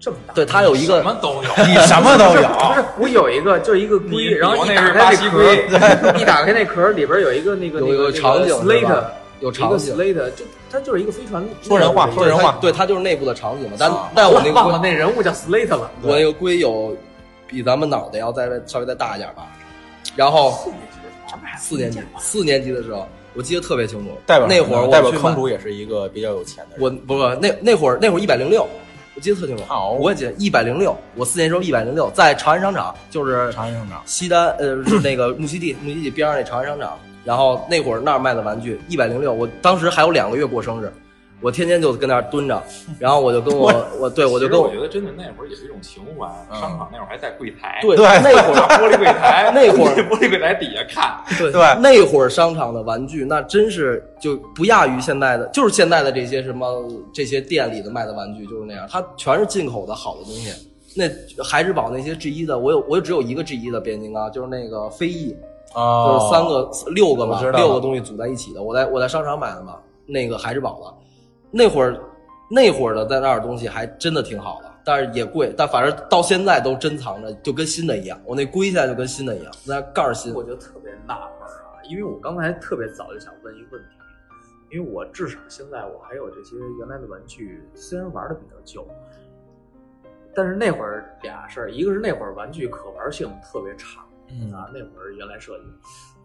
[0.05, 1.65] 这么大，对，它有一个什么都有。
[1.67, 5.55] 你什么都有，不是，我有一个就是一个龟，然后一打开那壳
[6.19, 9.03] 一打开那壳儿里边有一个那个有一个那场景 slate，
[9.41, 11.43] 有一个场景 slate，就它就是一个飞船。
[11.63, 13.77] 说人话那个说人话对，它就是内部的场景嘛。
[13.79, 15.91] 但啊但我那个忘龟了那人物叫 slate 了。
[16.03, 16.95] 我那个龟有
[17.47, 19.47] 比咱们脑袋要再稍微再大一点吧。
[20.15, 20.71] 然后
[21.59, 24.11] 四年级，四年级的时候，我记得特别清楚。
[24.27, 26.85] 代表那会儿我代表坑主也是一个比较有钱的人。
[26.85, 28.69] 我不不那那会儿那会儿一百零六，
[29.15, 29.63] 我记得特清楚。
[29.65, 36.99] 好我也记得一百零六，我四年级时候一百零六，在长安商场，就是长安商场西单呃就是那个 木樨地木樨地边上那长安商场。
[37.25, 40.93] 然后那会儿那儿卖的玩具一百零六，我当时还有两个月过生日，
[41.41, 42.63] 我天天就跟那儿蹲着，
[42.99, 46.27] 然后我就跟我我对我就跟我我觉得真的那会儿也是一种情怀。
[46.51, 60.51] 嗯商场那会儿还在柜台，对对那会儿 玻璃柜台， 那会儿玻璃柜台底下看，对对那会儿商场的玩具那真是就不亚于现在的，就是现在的这些什么这些店里的卖的玩具就是那样，它全是进口的好的东西。
[60.97, 61.05] 那
[61.43, 65.37] 孩之宝那些 G 一的，我有我只有一个 G 一的变形金刚，就是那个飞翼，
[65.75, 68.63] 哦就是三个六个嘛六个东西组在一起的。
[68.63, 69.75] 我在我在商场买的嘛，
[70.07, 70.95] 那个孩之宝的，
[71.57, 71.97] 那会儿
[72.51, 78.21] 那会儿的在那儿的东西还真的挺好的，但是也贵，但反正到现在都珍藏着，就跟新的一样。
[78.25, 80.35] 我那龟现在就跟新的一样，那盖儿新。
[80.35, 83.89] 我就特别纳闷儿啊，因为我刚才特别早就想问一个问题，
[84.73, 88.85] 因为我至少现在我还有这些原来的玩具，虽然玩的比较旧，
[90.35, 95.65] 但是那会儿俩事儿，一个是那会儿玩具可玩性特别差，嗯啊，那会儿原来设计，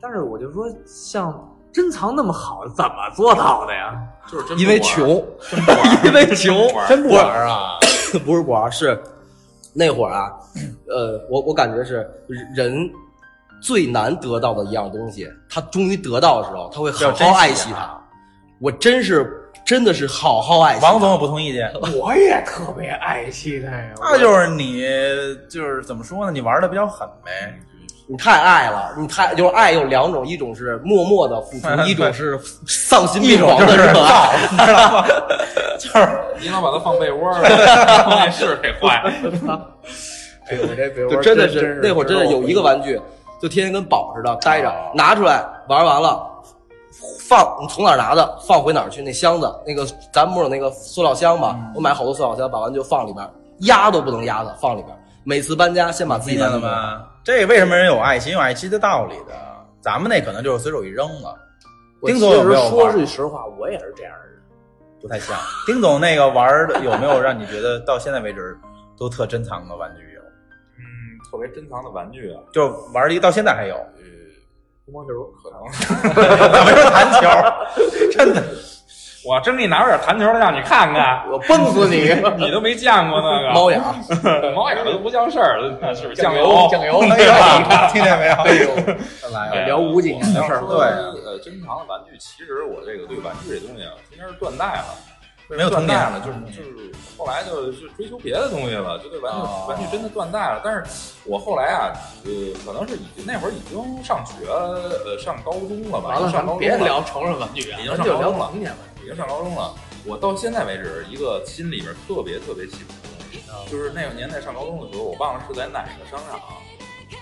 [0.02, 3.93] 但是我就说像珍藏那么好，怎么做到的呀？
[4.32, 7.79] 就是真因为穷，真不玩因为穷真不玩 啊？
[8.25, 9.01] 不是不玩，是
[9.73, 10.32] 那会儿啊，
[10.88, 12.10] 呃，我我感觉是
[12.55, 12.89] 人
[13.62, 17.99] 最难得到的一样东西，他终于得到的时候，他会好要珍惜好爱惜啊它。
[18.62, 20.84] 我真是真的是好好爱惜。
[20.84, 24.82] 王总有不同意见， 我也特别爱惜它呀，那就是你
[25.49, 26.32] 就是怎么说呢？
[26.32, 27.60] 你玩的比较狠呗。
[28.12, 34.36] 你太爱了，你太就是爱有两种，一种是默默的付出， 一种是丧心病狂的热爱。
[34.52, 35.06] 你知道吗？
[35.78, 36.10] 就是
[36.41, 37.39] 你老把它放被窝儿，
[38.10, 39.13] 那是得坏了。
[40.50, 43.00] 哎呦，我这被窝就真的是是那会儿真的有一个玩具，
[43.39, 46.26] 就天天跟宝似的待着，拿出来玩完了。
[47.28, 49.04] 放你从哪儿拿的，放回哪儿去？
[49.04, 51.56] 那箱子，那个咱们不是有那个塑料箱吗？
[51.76, 53.24] 我买好多塑料箱，把玩具放里边，
[53.60, 54.99] 压都不能压的，放里边。
[55.30, 57.08] 每次搬家，先把自己听见玩具了吗？
[57.24, 58.34] 这为什么人有爱心？
[58.34, 59.36] 有爱心的道理的。
[59.80, 61.38] 咱们那可能就是随手一扔了。
[62.02, 62.92] 丁总有没有说？
[62.92, 64.42] 句实话，我也是这样的人。
[65.00, 65.38] 不太像。
[65.68, 68.58] 丁总那个玩的有没有让你觉得到现在为止
[68.98, 70.22] 都特珍藏的玩具有？
[70.80, 70.82] 嗯，
[71.30, 73.76] 特别珍藏的玩具啊，就玩了一到现在还有。
[74.88, 75.62] 乒乓球可能
[76.52, 77.30] 怎么说弹球？
[78.12, 78.44] 真的，
[79.30, 82.10] 我真给你拿出点弹球来让你看看，我崩死你！
[82.44, 83.94] 你都没见过那个猫眼儿，
[84.58, 88.34] 猫眼都不叫事儿，那是酱油酱油，哎呦，听见没有？
[88.42, 88.70] 哎呦，
[89.32, 90.62] 来了，聊五几年的事儿。
[90.62, 94.86] 对呃，珍藏的玩具，其实我这个对玩具这东西啊，应该是断代了。
[95.52, 100.62] 没有断代了，就是就是后来就就追求别的东西了，就对玩具、哦玩具真的断代了。
[100.63, 100.84] 但是
[101.26, 101.89] 我后来啊，
[102.24, 102.32] 呃，
[102.65, 106.20] 可能是已经那会儿已经上学，呃，上高中了吧？
[106.20, 108.52] 完了，别聊成人玩具啊，已经咱就聊上高中了
[109.10, 109.74] 经上高中了。
[110.06, 116.39] 我到现在为止，一个心里边特别特别喜欢的东西，就是那个年代上高中的时候，我忘了是在哪个商场，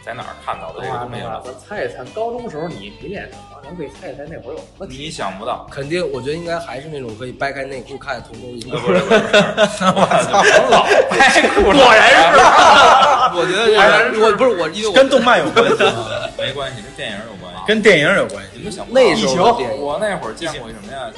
[0.05, 1.41] 在哪儿看到的这个东西了。
[1.45, 3.57] 咱猜一猜，高中时候你迷恋什么？
[3.63, 12.37] 咱可以猜一猜那会儿有什么你想不到，肯定，我觉得应该还是那种可以掰开内裤看见同桌呃，不是不是不是， 我操，老掰裤 果然是
[13.39, 13.65] 我觉得
[14.11, 16.05] 这个，我不是我，因为跟动漫有关系吗？
[16.37, 17.59] 没关系，跟电影有关系。
[17.67, 18.51] 跟电影有关系。
[18.55, 21.11] 你们想不到那时候我那会儿见过什么呀？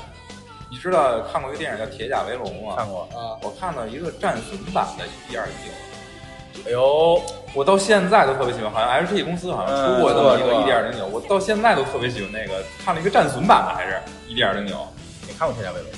[0.80, 2.76] 你知道看过一个电影叫《铁甲威龙》吗？
[2.78, 3.02] 看过。
[3.12, 7.22] 啊，我看到一个战损版的一二零九，哎呦，
[7.54, 14.88] 我到现在都特别喜欢，好像 H T 公司好像出过这么一个嗯 E D 二零九，我到现在都特别喜欢那个，看了一个战损版的还是？E D 二零九，
[15.28, 15.92] 你看过《铁甲威龙》？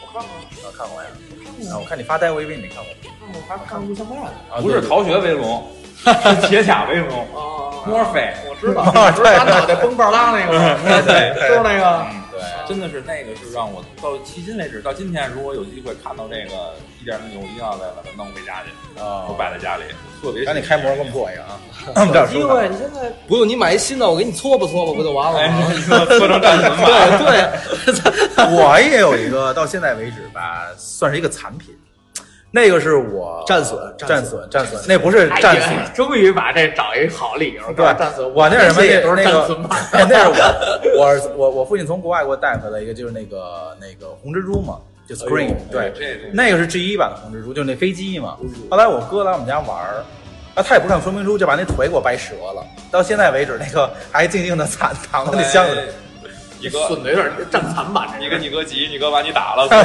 [0.00, 0.30] 我看过，
[0.62, 1.08] 啊，看过呀。
[1.74, 2.94] 啊，我看你发呆，我以为你没看过。
[3.02, 5.66] 看过，还看过不是逃学威龙，
[5.98, 7.18] 是铁甲威龙。
[7.34, 10.52] 啊，墨菲，我知道，不是拿脑袋崩半拉那个。
[10.54, 10.78] 吗？
[11.04, 12.21] 对就是那个。
[12.68, 19.84] 真的是那个是让我到迄今为止，到今天如果有机会看到这个一点零九，我一定要再把它弄回家去，啊我摆在家里，
[20.22, 21.60] 特别赶紧开模给我们做一个啊！
[22.06, 26.04] 有机会，你现在不用你买一新的，我给你搓吧搓吧，不就完了哎，吗？
[26.18, 31.74] 搓成战神吧，对对， 我也有一个，到现在为止吧，算是一个残品。
[32.54, 37.62] 那个是我战损战损，战损，那不是战损，终于把这找一好理由。
[37.74, 38.74] 对战损，我那什么？
[38.76, 39.58] 这也都是那个
[39.90, 40.30] 那是
[40.96, 44.76] 我，我我我父亲从国外给我带回来一个，就是那个那个红蜘蛛嘛，
[45.08, 48.36] 就 Scream，对，那个是 G 一版的红蜘蛛，就是那飞机嘛。
[48.70, 50.04] 后来我哥来我们家玩儿，
[50.54, 52.62] 啊，他也不看说明书，就把那腿给我掰折了。
[52.90, 55.80] 到现在为止，那个还静静的 藏藏在那箱子里。
[56.62, 59.84] 你哥，损的有点战残版，你跟你哥急，你哥把你打了，战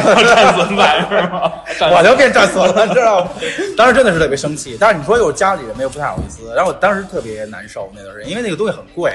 [0.53, 1.51] 损版 是吗？
[1.97, 3.31] 我就变战损了，知道吗？
[3.75, 9.11] 当时真的是特别生气，但是你说有家里人没有不太好意思，然后我当时特别难受那段时间，因为那个东西很贵，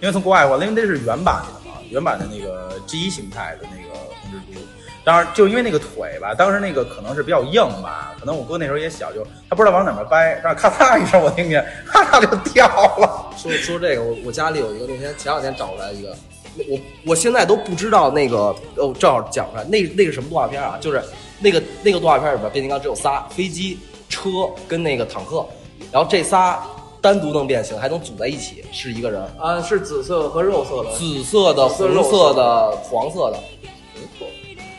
[0.00, 4.60] 因为从国外过来，因为那是原版的嘛，原版的那个 G 形态的那个红蜘蛛。
[5.04, 13.30] 当然，就因为那个腿吧，当时那个可能是比较硬吧，可能我哥那时候也小，就他不知道往哪边掰，然后咔嚓一声，我听见， 咔嚓就掉了。
[13.36, 16.16] 说说这个，我我家里有一个，那天前两天找过来一个，
[16.56, 20.78] 我我现在都不知道那个哦，正好讲出来，那那是什么动画片啊？
[20.80, 21.02] 就是
[21.40, 24.30] 那个那个动画片里边，变形金刚只有仨：飞机、车
[24.68, 25.44] 跟那个坦克，
[25.90, 26.64] 然后这仨
[27.00, 29.20] 单独能变形，还能组在一起，是一个人。
[29.38, 33.38] 啊，是紫色和肉色的，紫色的、色红色的、黄色的，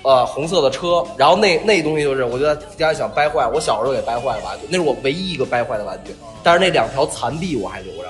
[0.03, 1.03] 呃，红色的车。
[1.17, 6.15] 然后那那东西就是，我觉得家想掰坏，我小时候给掰坏了玩具，那是我唯一一个掰坏的玩具。
[6.41, 8.09] 但是那两条残臂我还留着，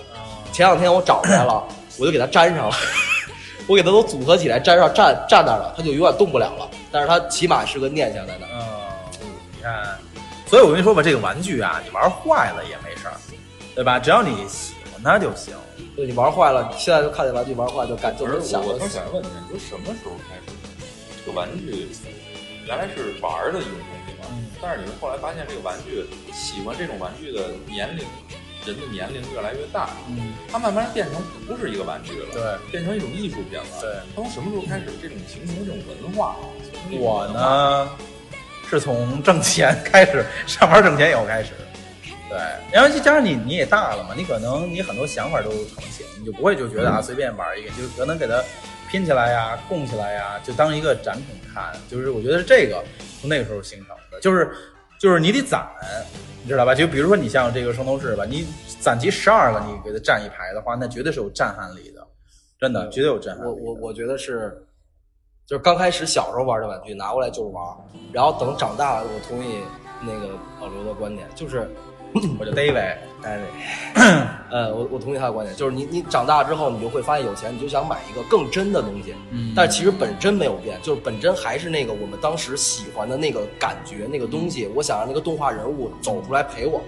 [0.53, 1.63] 前两天我找回来了，
[1.97, 2.75] 我就给它粘上了。
[3.67, 6.69] 我给它都组合起来，粘上站站那儿了，它就永远动不了了。
[6.91, 8.51] 但是它起码是个念想在那儿。
[9.21, 9.97] 嗯，你看，
[10.47, 13.13] 所以我跟你说吧，这个玩具啊，你玩坏了也没事儿，
[13.73, 13.99] 对吧？
[13.99, 15.53] 只要你喜欢它就行。
[15.95, 20.53] 对你玩坏了，现在就看见玩具玩坏就感就是想着我想问你，你说什么时候开始，
[21.25, 21.87] 这个玩具
[22.67, 24.27] 原来是玩儿的一种东西嘛？
[24.29, 28.03] 嗯但是你们后来发现，这个玩具喜欢这种玩具的年龄，
[28.65, 33.65] 人的年龄越来越大，嗯，它慢慢变成不是一个玩具了，对，变成一种艺术品了。
[33.79, 36.35] 对，它从什么时候开始这种形成这种文化？
[36.91, 37.89] 我，呢
[38.69, 41.51] 是从挣钱开始，上班挣钱以后开始。
[42.27, 42.37] 对，
[42.71, 48.43] 然后再加上你你也大了嘛，你可能你很多想法都成型，你就不会就觉得啊随便玩一个，就可能给它
[48.89, 51.71] 拼起来呀、供起来呀，就当一个展品看。
[51.89, 52.83] 就是我觉得这个
[53.21, 54.51] 从那个时候形成的，就是
[54.99, 55.67] 就是你得攒，
[56.43, 56.73] 你知道吧？
[56.73, 58.47] 就比如说你像这个圣斗士吧，你
[58.79, 62.05] 攒齐十二个，你给它站一排的话，那绝对是有震撼力的，
[62.59, 63.73] 真的绝对有震撼力我。
[63.73, 64.65] 我我觉得是，
[65.45, 67.63] 就是刚开始小时候玩的玩具拿过来就是玩，
[68.13, 69.59] 然后等长大了，我同意
[70.01, 70.29] 那个
[70.61, 71.69] 老刘的观点，就是，
[72.39, 73.39] 我就逮呗，哎，
[74.49, 86.81] 呃，我我同意他的观点，就是你你长大之后，你就会发现有钱，你就想买一个更真的东西，嗯但其实本真没有变，就是本真还是那个我们当时喜欢的那个感觉，那个东西，我想让那个动画人物走出来陪我。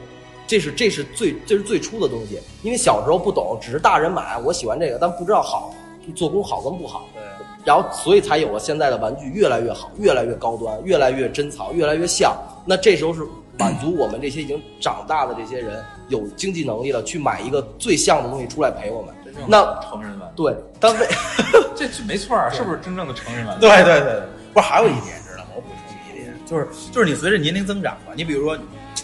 [0.48, 5.74] 这是这是最这是最初的东西，因为小时候不懂，只是大人买，我喜欢这个，但不知道好
[6.16, 7.06] 做工好跟不好。
[7.14, 7.22] 对。
[7.66, 12.34] 然后所以才有了现在的玩具越来越好，越来越高端，越来越珍藏，越来越像。
[12.66, 19.14] 那这时候是满足我们这些已经长大的这些人有经济能力了，去买一个最像的东西出来陪我们。
[19.48, 21.08] 那成人玩，对，但为
[21.76, 23.62] 这这没错儿， 是不是真正的成人玩具？
[23.62, 24.22] 对对对，
[24.54, 25.52] 不是还有一点知道吗？
[25.56, 28.58] 我补充一点，就是就是你随着年龄增长吧，你比如说，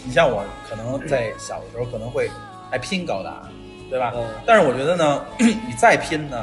[0.04, 2.28] 你像我可能在小的时候可能会
[2.68, 3.48] 还拼高达，
[3.88, 4.12] 对吧？
[4.16, 6.36] 嗯但是我觉得呢， 你再拼呢，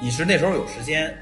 [0.00, 1.14] 你是那时候有时间。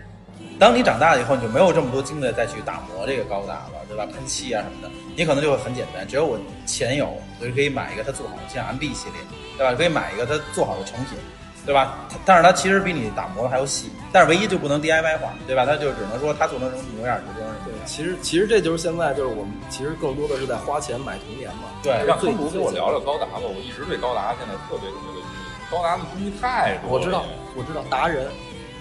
[0.58, 4.06] 当你长大了以后，你就没有这么多精力再去打磨这个高达了，对吧？
[4.06, 9.20] 喷漆啊什么的，你可能就会很简单，只要我钱有，我就可以买一个它做好的，像 MB 系列，
[9.58, 9.74] 对吧？
[9.74, 11.18] 可以买一个它做好的成品，
[11.66, 12.06] 对吧？
[12.08, 15.66] 它但是它其实比你打磨的还要细，但是唯一就不能 DIY 化，对吧？
[15.66, 17.74] 它就只能说它做成什么模样就做成什么对。
[17.84, 21.68] 其实其实这就是现在就是我们其实更多的是在花钱买童年嘛。
[21.82, 25.34] 对让最康图给我聊聊高达吧，我一直对高达现在特别特别的迷。
[25.68, 27.24] 高达的东西太多了，我知道，
[27.56, 28.28] 我知道达人。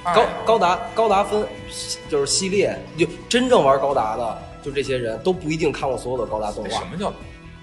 [0.04, 1.46] 太高高达高达分
[2.10, 6.70] 就是系列，就真正玩高达的，就这些人都不一定看过所有的高达动画。
[6.70, 7.12] 什，么叫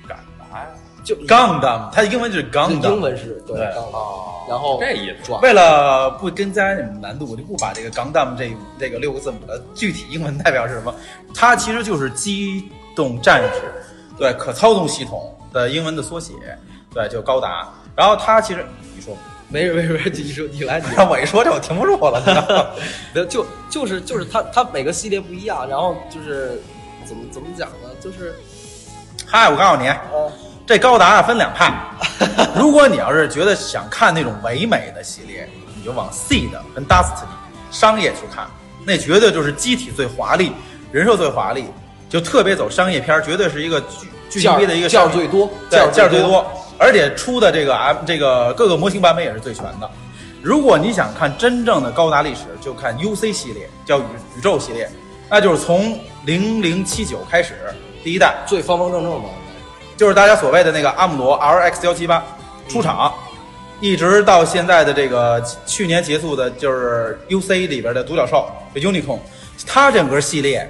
[0.09, 0.66] 敢达呀？
[1.03, 3.74] 就 Gundam，它的英文就是 Gundam，英文是对对。
[3.74, 4.26] 钢哦。
[4.48, 10.94] 然后这意思为了不增加你们难度，我就不把这个 Gundam 这这个六个字母的具体英文代表是什么，
[11.35, 13.72] 它其实就是机动战士，
[14.18, 16.35] 对，可操纵系统的英文的缩写，
[16.92, 17.68] 对，就高达。
[17.94, 19.16] 然后它其实你说，
[19.51, 22.67] 没事没事没事，你说你来你来让 我一说这我停不住了，你知道吗？
[23.13, 26.61] 没有就就是就是它它每个系列不一样，然后就是
[27.05, 27.89] 怎么怎么讲呢？
[28.01, 28.35] 就是
[29.27, 30.33] 嗨，我告诉你，呃
[30.67, 31.75] 这高达啊分两派。
[32.55, 37.27] 如果你要是觉得想看那种唯美的系列，你就往 Seed 跟 dustiny
[37.73, 38.47] 商业去看，
[38.85, 40.53] 那绝对就是机体最华丽，
[40.93, 41.65] 人设最华丽，
[42.09, 46.47] 就特别走商业片儿，绝对是一个巨巨牛逼的一个件儿商业最多，对，件件儿最多，
[46.81, 49.90] 而且出的这个 M 这个各个模型版本也是最全的。
[50.40, 54.05] 如果你想看真正的高达历史，就看 UC 系列，叫宇
[54.38, 54.88] 宇宙系列，
[55.29, 57.53] 那就是从零零七九开始
[58.03, 59.29] 第一代，最方方正正的。
[59.95, 62.25] 就是大家所谓的那个阿姆罗 RX 幺七八
[62.66, 63.12] 出场，
[63.79, 69.19] 一直到现在的这个去年结束的，就是 UC 里边的独角兽这 Unicorn，
[69.66, 70.66] 它整个系列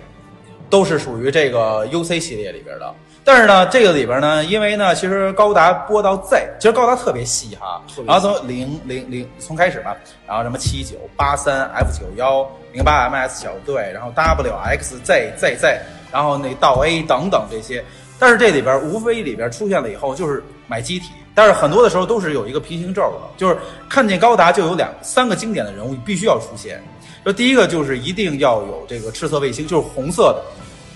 [0.68, 2.92] 都是属于这个 UC 系列里边的。
[3.22, 8.02] 但是呢，这个里边呢，因为呢，其实高达播到 Z，其实高达特别细哈，细。
[8.06, 9.94] 然后从零零零从开始吧，
[10.26, 15.78] 然后什么七九八三 F 九幺零八 MS 小队，然后 WXZ ZZ，
[16.10, 17.84] 然后那到 A 等等这些，
[18.18, 23.56] 但是这里边无非里边出现了以后就是买机体，但是很多的时候都是有一个平行轴的，就是
[23.88, 26.82] 看见高达就有两三个经典的人物必须要出现，
[27.24, 30.42] 就第一个就是一定要有这个赤色卫星，就是红色的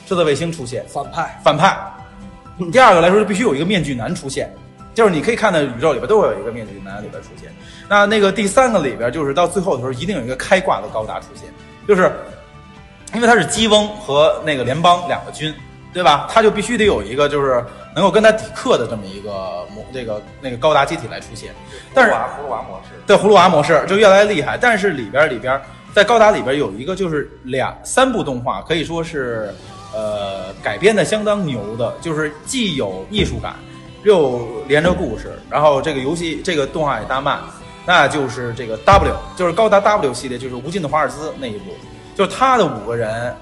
[0.09, 1.41] 赤色卫星出现，反派。
[1.45, 1.77] 反派。
[2.73, 4.53] 第二个来说，就必须有一个面具男出现，
[4.95, 7.53] 就是你可以看到宇宙里边都会有一个面具男里边出现。
[7.89, 11.45] 那那个第三个里边，就是到最后的时候，一定有一个开挂的高达出现，
[11.87, 12.11] 就是
[13.15, 15.53] 因为他是基翁和那个联邦两个军，
[15.93, 16.29] 对吧？
[16.31, 19.31] 他就必须得有一个就是能够跟他抵克的这么一个
[19.75, 21.53] 模这个那个高达机体来出现。
[21.93, 25.61] 但是葫芦娃葫芦娃模式，对葫芦娃模式就越来越厉害，但是里边里边
[25.93, 29.55] 在高达里边有一个就是两三部动画，可以说是
[29.95, 33.55] 呃改编的相当牛的，就是既有艺术感，
[34.03, 37.39] 又连着故事，然后这个游戏这个动画也大卖，
[37.87, 41.71] 那就是这个 W，就是高达 W 系列，就是无尽的华尔兹那一部，
[42.17, 43.35] 就是他的五个人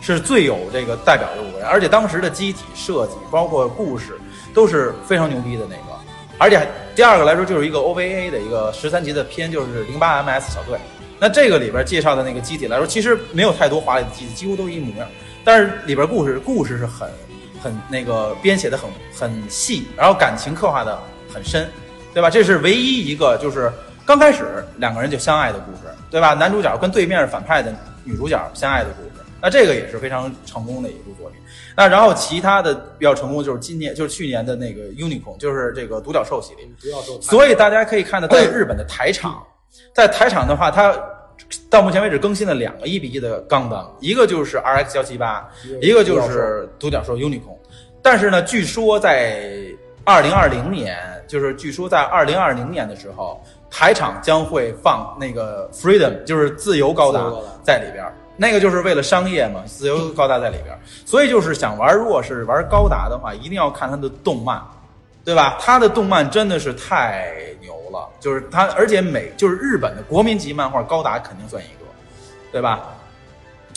[0.00, 4.16] 是最有这个代表的五个人，而且当时的机体设计包括故事
[4.54, 5.98] 都是非常牛逼的那个。
[6.40, 10.78] 而且第二个来说，就是一个 OVA 的一个十三集的片，就是零八 MS 小队。
[11.18, 15.08] 那这个里边介绍的那个机体来说，其实没有太多华丽的机体，几乎都一模一样。
[15.48, 17.08] 但是里边故事故事是很
[17.58, 20.98] 很那个编写的很很细，然后感情刻画的
[21.32, 21.66] 很深，
[22.12, 22.28] 对吧？
[22.28, 23.72] 这是唯一一个就是
[24.04, 26.34] 刚开始两个人就相爱的故事，对吧？
[26.34, 27.74] 男主角跟对面反派的
[28.04, 31.40] 女主角相爱的故事，那这个也是非常成功的一部作品。
[31.74, 36.68] 那然后其他的比较成功就是今年就是去年的那个 Unicorn，就是这个独角兽系列。
[36.78, 39.42] 不要说所以大家可以看到，在日本的台场，
[39.94, 40.94] 在台场的话，它
[41.70, 45.48] 到目前为止更新了两个一比一的钢弹，一个就是 RX 幺七八，
[45.80, 47.56] 一个就是独角兽 Unicorn。
[48.02, 49.44] 但是呢，据说在
[50.04, 57.20] 二零二零年，就是据说在二零二零年的时候，台场将会放那个 Freedom，就是自由高达
[57.62, 58.14] 在里边儿。
[58.40, 64.62] 那个就是为了商业嘛，自由高达在里边儿，所以就是想玩，如果是玩高达的话，一定要看它的动漫，
[65.28, 65.58] 对吧？
[65.60, 71.84] 他的动漫真的是太牛了，就是他，而且美就是日本的国民级漫画，高达肯定算一个，
[72.50, 72.80] 对吧？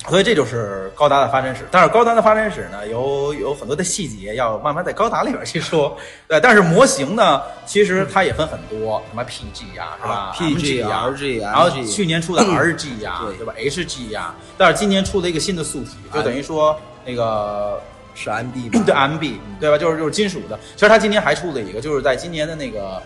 [0.08, 1.64] 所以这就是高达的发展史。
[1.70, 5.96] 但是高达的发展史呢，有有很多的细节要慢慢在高达里边去说。
[6.26, 17.80] 对，但是模型呢，其实它也分很多，什么 PG 呀、是吧啊？PG 呀、RG 然后去年出的 RG 呀、对对吧？HG 呀，但是今年出了一个新的素体，就等于说那个
[18.14, 18.84] 是 MB 吧？
[18.86, 19.78] 对 MB，对吧？
[19.78, 20.60] 就是就是金属的。
[20.76, 23.02] 其实它今年还出了一个，就是在今年的那个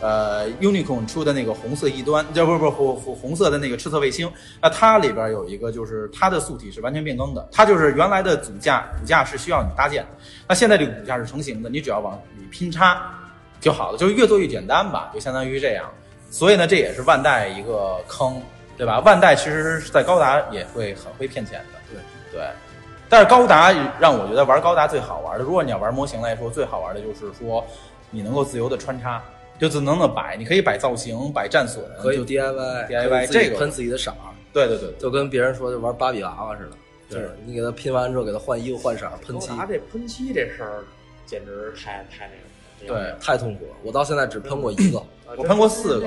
[0.00, 4.30] 呃 Unicorn 出的那个红色异端，就不是不是红红红色的那个赤色卫星。
[4.60, 10.08] 那它里边有一个，就是它的素体是完全变更的，它就是原来的骨架骨架是需要你搭建的，
[10.48, 13.02] 那现在这个骨架是成型的，你只要往里拼插
[13.60, 15.90] 就好了，就是越做越简单吧，就相当于这样。
[16.30, 18.40] 所以呢，这也是万代一个坑，
[18.76, 19.00] 对吧？
[19.00, 22.48] 万代其实是在高达也会很会骗钱的，对对。
[23.10, 27.62] 但是高达让我觉得玩高达最好玩的，如果你要玩模型来说，最好玩的就是说
[28.10, 29.22] 你能够自由的穿插，
[29.58, 34.16] 就只能的摆，你可以摆造型、摆战损，可以就 DIY DIY 可以自己这个喷自己的色儿，
[34.52, 36.76] 对对对，就跟别人说就玩芭比娃娃似的，
[37.10, 40.84] 就是你给他拼完之后给他换衣服换色喷漆，高达这喷漆这事儿，
[41.26, 42.46] 简直太太那个了。
[42.86, 43.72] 对太痛苦了。
[43.82, 45.04] 我到现在只喷过一个，啊
[45.36, 46.06] 我喷过四个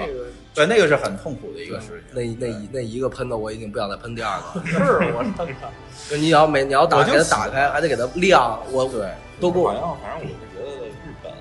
[0.53, 2.15] 对，那个是很痛苦的一个事情。
[2.15, 4.65] 那那一那一个喷的我已经不想再喷第二个了。
[4.67, 4.77] 是
[5.13, 5.45] 我操！
[6.09, 9.09] 就你要每你要打给它打开，还得给它亮，我对，
[9.41, 11.31] 都够好像反正我是觉得日本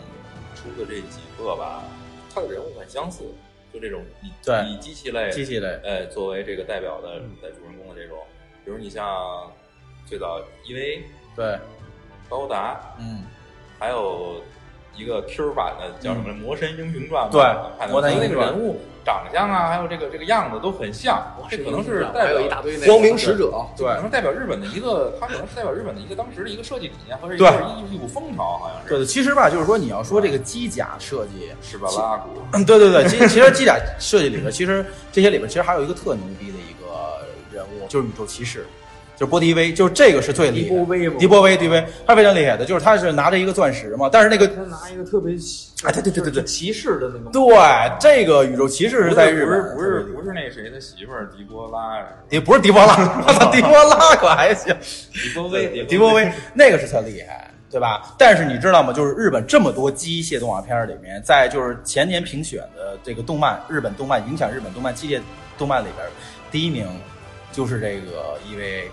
[0.54, 1.82] 出的这几个吧，
[2.34, 3.24] 他的人物很相似，
[3.72, 8.18] 就这种以对以机器类机器类，呃作为这个代表的在主人公的这种，
[8.64, 9.50] 比如你像
[10.06, 11.02] 最早 EVA
[11.36, 11.58] 对，
[12.28, 13.24] 高达，嗯，
[13.78, 14.40] 还有
[14.96, 21.20] 一个 Q 版的叫什么《魔神英雄传》吧，对魔神那英雄传个人物长相啊，还有这个这个样子都很像，
[21.50, 28.88] 这可能是代表一大堆那个光明使者，对可能代表日本的一个，它可能是代表日本的一个当时的一个设计理念，或者一一一股风潮，好像是。
[28.88, 31.88] 对对，其实吧，就是说你要说这个机甲设计，是吧？
[31.96, 38.66] 拉古，嗯， 对对对，其其实机甲设计里边，其实这些里边其实还有一个特牛逼的一个人物，就是宇宙骑士，
[39.22, 40.70] 就是波迪威，就是这个是最厉害的。
[40.70, 45.32] 迪波威迪波威，迪威，他非常厉害的，就是他是拿着一个钻石嘛，但是那个他拿一个特别
[45.84, 54.74] 啊对对对对对骑士的那种，对这个宇宙骑士是在日本，不是不是不是那谁的媳妇儿狄波拉，也不是迪波拉，我操，迪波拉可还行，
[55.12, 58.02] 迪波威，迪波威那个是特厉害，对吧？
[58.18, 58.92] 但是你知道吗？
[58.92, 65.20] 就是日本这么多机械动画片里面，在就是前年评选的这个动漫，日本动漫影响日本动漫机械
[65.56, 66.04] 动漫里边，
[66.50, 66.88] 第一名
[67.52, 68.88] 就是这个 EVA，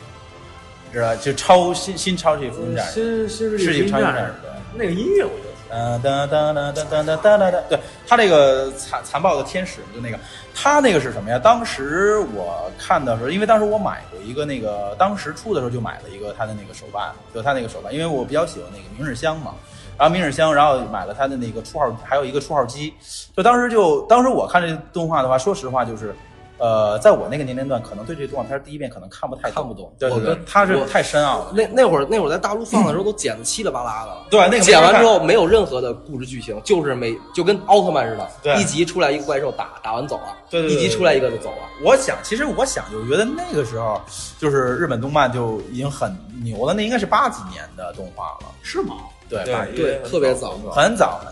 [0.93, 4.51] 知道就超新新超级福音战士，新新世纪纪超级战士，对。
[4.75, 10.19] 那个音乐我觉得哒哒哒哒哒哒哒哒哒哒，对他这个残残暴的天使就那个，
[10.55, 11.37] 他那个是什么呀？
[11.37, 19.53] 当时我看的时候，因为当时我买过一个那个，当时出的时候就买了一个他的那个手办，就他那个手办，因为我比较喜欢那个明日香嘛。
[19.97, 22.93] 然后明日香，然后买了他的那个初号，还有一个初号机。
[23.35, 26.15] 就当时就当时我看这动画的话，说实话就是
[26.59, 31.51] 呃，在我那个年龄段，可能对这动画片第一遍可能看不太看不懂对对对我跟，它是我太深奥了。
[31.53, 34.17] 那那会儿那会儿在大陆放的时候都剪的稀里八拉的。
[34.29, 41.57] 对，那个剪完之后，没有任何的故事剧情，就是每就跟奥特曼似的，对一集出来一个怪兽打打完走了，对对对一集出来一个就走了。
[41.83, 44.01] 我想，其实我想就觉得那个时候，
[44.37, 48.95] 就是日本动漫就已经很牛了，那应该是八几年的动画了，是吗？
[49.29, 51.31] 对，对八对特别早很早很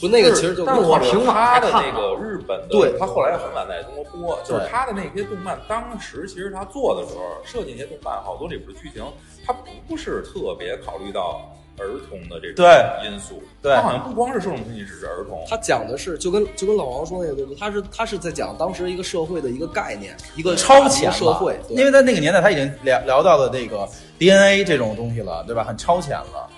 [0.00, 0.08] 早。
[0.08, 9.04] 不，那个其实就但是我平晚他的那个日本的，对他后来很晚在中国播，就是对他的那些动漫，当时其实他做的时候设计那些动漫，好多里边的剧情，
[9.46, 9.54] 他
[9.86, 11.40] 不是特别考虑到
[11.78, 17.58] 儿童的这种对因素，对他好像不光是受众群体，只是儿童，他讲的是就跟就跟老王说那个对不对？
[17.58, 23.88] 他是他是在讲当时一个社会的一个概念，一个超前社会，因为在那个年代他已经聊聊到了这个
[24.18, 25.64] DNA 这种东西了，对吧？
[25.64, 26.48] 很超前了，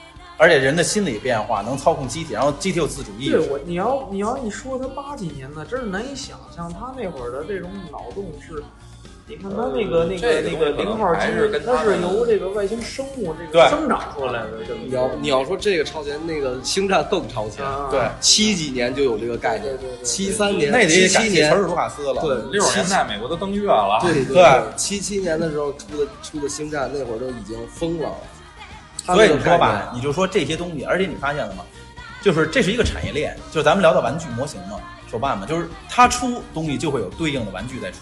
[0.43, 3.39] 而且人的心理变化能操控机体，然后机体有自主意识。
[3.39, 8.61] 对我，你要你要一说他八几年的，真是难以想象他那会儿的这种脑洞是。
[9.29, 14.49] 你看他那个那个那个零号基还是跟因，它是由这个外星生物这个生长出来的。
[14.85, 22.21] 你要你要说这个超前，那个星战更超前，啊对七几年就有这个概念对对对，对七三年、七七年感谢乔治卢卡斯了。
[22.21, 24.45] 对六十年代美国都登月了，对对
[24.77, 28.11] 七七年的时候出的出的星战，那会儿都已经疯了。
[29.05, 31.65] 他所以说吧，你就说这些东西，而且你发现了吗？
[32.23, 34.81] 就是这是一个产业链，就是咱们聊到玩具模型嘛，
[35.11, 37.99] 手办嘛，就是它出东西就会有对应的玩具在出，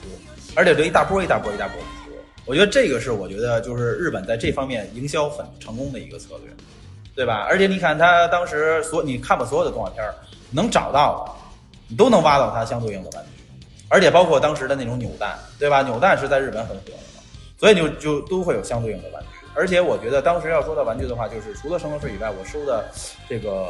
[0.55, 2.12] 而且这一大波一大波一大波的出。
[2.44, 6.53] 我觉得这个是我觉得就是日本在这方面营销很成功的一个策略，
[7.14, 7.46] 对吧？
[7.48, 10.14] 而且你看他当时所你看吧，所有的动画片儿
[10.51, 11.32] 能找到的，
[11.88, 13.42] 你都能挖到它相对应的玩具，
[13.88, 15.80] 而且包括当时的那种扭蛋，对吧？
[15.80, 17.22] 扭蛋是在日本很火的嘛，
[17.59, 19.28] 所以就就都会有相对应的玩具。
[19.55, 22.88] 而且我觉得当时要说到玩具的话，就是除了圣斗士以外，我收的
[23.28, 23.66] 这个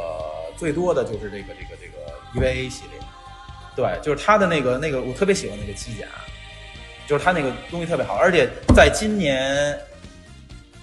[0.55, 2.99] 最多的就是这个这个这个 EVA 系列，
[3.75, 6.05] 对，就是它的那个那个我特别喜欢那个机甲，
[7.07, 9.77] 就是它那个东西特别好，而且在今年，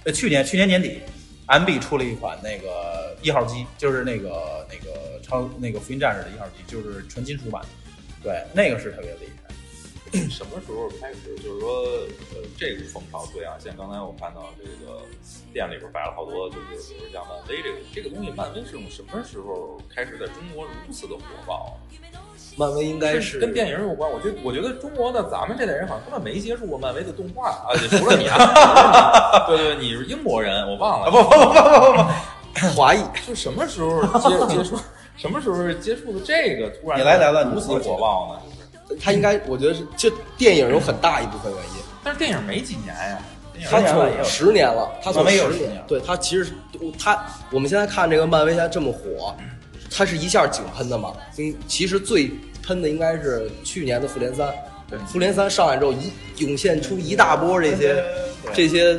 [0.05, 1.01] 呃去年去年年底
[1.47, 7.63] ，MB 出了一款那个一号机，就是那个那个超那个福音战士的一号机，就是纯金属版，
[8.23, 9.55] 对，那个是特别厉害。
[10.31, 11.83] 什么时候开始就是说，
[12.35, 13.55] 呃，这个风潮对啊？
[13.59, 15.03] 像刚才我看到这个
[15.53, 16.63] 店里边摆了好多，就是
[16.95, 21.77] 比如像漫威这个这个东西，漫威是从什么时候开始在中国如此的火爆啊？
[22.57, 24.11] 漫威应该是跟电影有关。
[24.11, 31.11] 我觉得，我觉得中国的咱们这代人好像根本没接触过漫威的动画啊，除了你啊， 对对，你是英国人，我忘了。
[31.11, 34.03] 不不不不不 华裔，就什么时候
[34.49, 34.77] 接接触，
[35.17, 38.41] 什么时候接触的这个，突然你来来了如此火爆呢？
[39.01, 41.77] 他应该我觉得是就电影有很大一部分原因。
[42.03, 43.19] 但是电影没几年呀，
[43.69, 44.23] 他十年了也有。
[44.23, 45.85] 从十年了，他从十十年。
[45.87, 46.53] 对他其实
[46.99, 49.35] 他我们现在看这个漫威现在这么火，
[49.91, 51.13] 他是一下井喷的嘛？
[51.39, 52.31] 嗯，其实最
[52.63, 54.53] 喷的应该是去年的复联三，
[55.07, 58.05] 复联三上来之后一涌现出一大波这些
[58.55, 58.99] 这些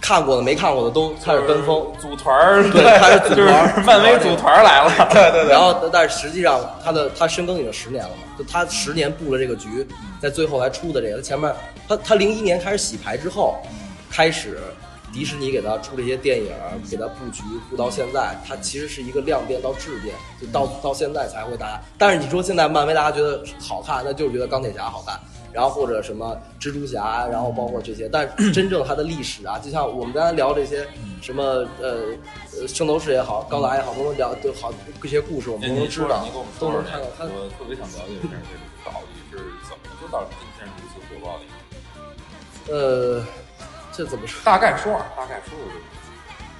[0.00, 5.08] 看过的没看过的都开始跟风，组团儿，对开始组团儿漫威组团儿来了。
[5.12, 9.86] 对对对， 然后但是实际上他的他深耕已经十年了嘛，就他十年布了这个局，
[10.20, 11.52] 在最后才出的这个，他前面
[11.88, 13.56] 他他零一年开始洗牌之后，
[14.10, 14.58] 开始
[15.12, 16.52] 迪士尼给他出这些电影，
[16.90, 21.80] 给他布局布到现在，它其实是一个量变到质变，就到到现在才会大家。
[21.96, 25.18] 但是你说现在漫威大家觉得好看，那就是觉得钢铁侠好看。
[25.52, 30.86] 然后或者什么蜘蛛侠，然后包括这些，但真正它的历史啊，就像我们刚才聊这些
[31.20, 31.42] 什么
[31.80, 31.98] 呃
[32.60, 34.72] 呃圣斗士也好，高达也好，都能聊都好
[35.02, 36.26] 这些故事，我们都能知道
[36.58, 37.24] 都能看到它。
[37.24, 39.36] 我特别想了解一下这个到底是
[39.68, 41.44] 怎么就到今天如此火爆的。
[42.70, 43.24] 呃，
[43.92, 44.40] 这怎么说？
[44.44, 45.80] 大概说，大概说说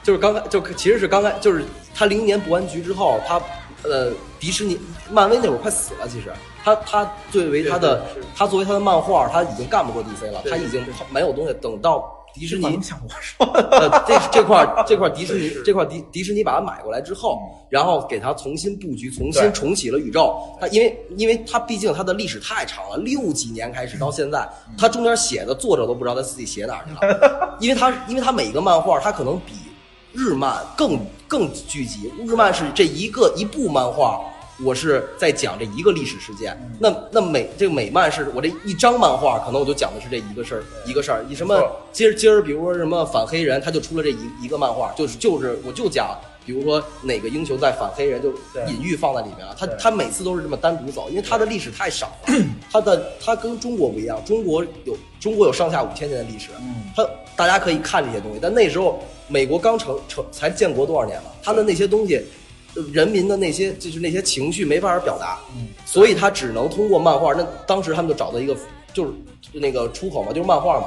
[0.03, 1.63] 就是刚才就其实是刚才就是
[1.95, 3.39] 他零一年布完局之后，他
[3.83, 4.11] 呃
[4.41, 4.81] 迪士尼
[5.11, 6.33] 漫威那会儿快死了，其实
[6.75, 8.05] 他他作为他的
[8.37, 11.55] 他作为他的漫画，他已经干不过 DC 了，他已经没有东西。
[11.55, 17.39] 等到迪士尼像我说呃这这块儿 这块儿迪士尼这块儿迪迪士尼把它买过来之后，
[17.71, 20.39] 然后给它重新布局，重新重启了宇宙。
[20.61, 24.47] 他因为因为他毕竟他的历史太长了，六几年开始到现在，
[24.77, 29.55] 他中间写的作者都不知道他自己写哪儿去了， 因为他因为他每一个漫画他可能比
[30.13, 34.21] 日漫更更聚集，日漫是这一个一部漫画。
[34.65, 41.25] 我是在讲这一个历史事件，那那美这个美漫是我这一张漫画，可能我就讲的是这一个事儿，一个事儿。
[41.29, 41.57] 以什么
[41.93, 48.31] 今儿今儿，比如说什么反黑人，他就出了这一一个漫画，就是就是我就讲，比如说哪个英雄在反黑人，就
[48.67, 49.55] 隐喻放在里面了。
[49.57, 52.35] 他他每次都是这么单独走，因为他的历史太少了，
[52.73, 56.75] 他的他跟中国不一样，中国有中国有上下五千年的历史，嗯。
[56.97, 62.23] 他大家可以看这些东西，但那时候美国刚成成才建国多少年了，他的那些东西，呃
[62.93, 67.33] 人民的那些就是那些情绪没法表达，嗯，所以他只能通过漫画。
[67.35, 68.57] 那当时他们就找到一个
[68.93, 69.13] 就是
[69.53, 70.87] 那个出口嘛，就是漫画嘛。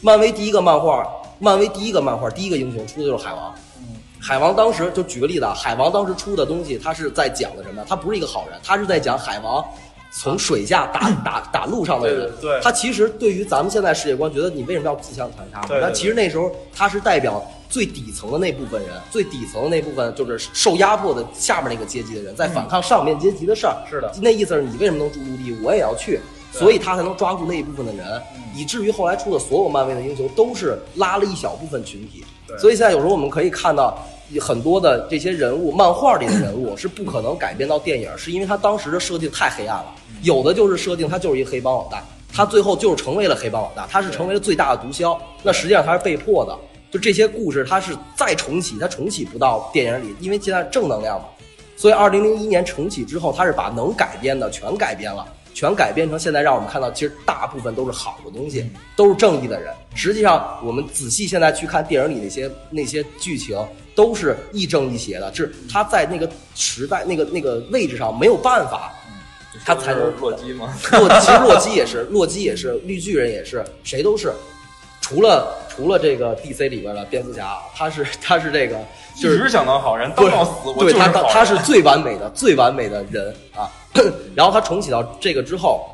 [0.00, 1.06] 漫威第一个漫画，
[1.38, 3.54] 漫威第一个漫画，第一个英雄出的就是海王。
[4.18, 7.84] 海王当时就举个例子啊，海王当时出的东西，他是在讲的什么？
[7.88, 9.64] 他不是一个好人，他是在讲海王
[10.18, 12.32] 从水下打 打打路上的人。
[12.40, 15.68] 对对他其实对于咱们现在世界观，觉得你为什么要自相残杀嘛？
[15.68, 23.76] 对对但其实那时候他是代表最底层的那部分人，最底层的那部分就是受压迫的下面那个阶级的人，在反抗上面阶级的事儿。
[23.88, 26.20] 是的那意思是你为什么能住陆地，我也要去。
[26.52, 28.22] 所以他才能抓住那一部分的人，
[28.54, 32.24] 以至于后来出的所有漫威的英雄都是拉了一小部分群体。
[32.58, 33.98] 所以现在有时候我们可以看到
[34.40, 39.94] 很多的这些人物，漫画里的人物是不可能改编到电影，是因为他当时的设定太黑暗了。
[40.22, 42.02] 有的就是设定他就是一个黑帮老大，
[42.32, 45.16] 他最后就是成为了黑帮老大，他是成为了最大的毒枭。
[45.42, 46.56] 那实际上他是被迫的。
[46.88, 51.26] 就这些故事，他是再重启，他重启不到电影里，因为现在正能量嘛。
[51.76, 59.74] 所以二零零一年重启之后，他是把能改编的全改编了，全改编成现在让我们看到，其实大部分都是好的东西，都是正义的人。
[59.94, 63.58] 实际上，我们仔细现在去看电影里那些那些剧情，
[63.96, 68.92] 都是亦正亦邪的，是他在那个时代那个那个位置上没有办法，
[69.64, 70.72] 他才能洛基吗？
[70.92, 74.32] 洛其实洛基也是，洛基也是，绿巨人也是，谁都是，
[75.00, 78.76] 除了除了这个 DC 里边的蝙蝠侠，他是他是这个
[79.20, 83.68] 就是一直想当好人，当到死，我对他他是最完美的最完美的人啊。
[84.36, 85.88] 然后他重启到这个之后，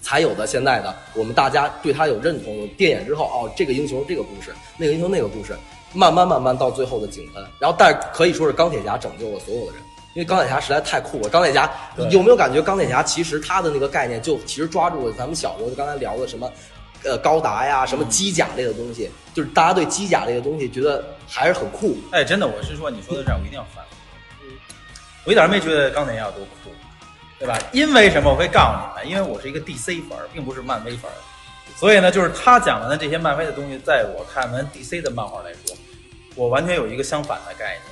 [0.00, 5.56] 才有的现在的我们大家对他有认同，有电影之后哦，这个英雄这个故事，那个英雄那个故事，
[5.92, 7.44] 慢慢慢慢到最后的井喷。
[7.58, 9.82] 然后但是可以说是钢铁侠拯救了所有的人。
[10.14, 11.70] 因为钢铁侠实在太酷了，钢铁侠
[12.10, 12.60] 有没有感觉？
[12.60, 16.52] 钢铁侠其实他的那个概念就其实抓住了咱们小时候就刚才聊的什么，
[17.02, 21.96] 呃，高达呀，什么机甲类的东西，就是大家对机甲类的东西觉得还是很酷。
[22.10, 23.96] 哎，真的，我是说你说到这儿，我一定要反驳。
[25.24, 26.70] 我一点儿没觉得钢铁侠有多酷，
[27.38, 27.58] 对吧？
[27.72, 28.30] 因为什么？
[28.30, 31.16] 我会告诉你们，因为我是一个 DC 粉儿，并不是漫威粉儿，
[31.76, 35.76] 所以呢，就是他讲完的这些漫威的东西，在我看完 DC 的漫画来说，
[36.36, 37.82] 我完全有一个相反的概念。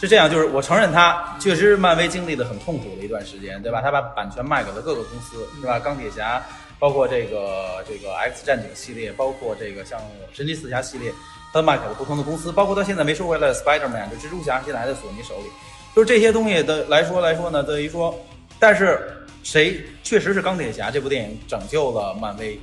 [0.00, 3.82] 是这样，就是我承认他确实漫威经历了很痛苦的一段时间，对吧？
[3.82, 5.78] 他把版权卖给了各个公司，是吧？
[5.78, 6.42] 钢铁侠，
[6.78, 10.00] 包括这个这个 X 战警系列，包括这个像
[10.32, 11.12] 神奇四侠系列，
[11.52, 15.50] 他卖给了不同的公司，包括到现在没收回来的 Spider-Man，就蜘蛛侠现在还在索尼手里。
[15.94, 18.18] 就是这些东西的来说来说呢，等于说，
[18.58, 22.58] 但是谁确实是钢铁侠这部电影拯救了漫威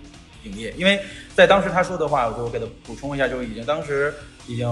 [0.48, 1.00] 影业，因为
[1.36, 4.14] 在当时他说的话，我就给他补充一下，就已经当时
[4.48, 4.68] 已经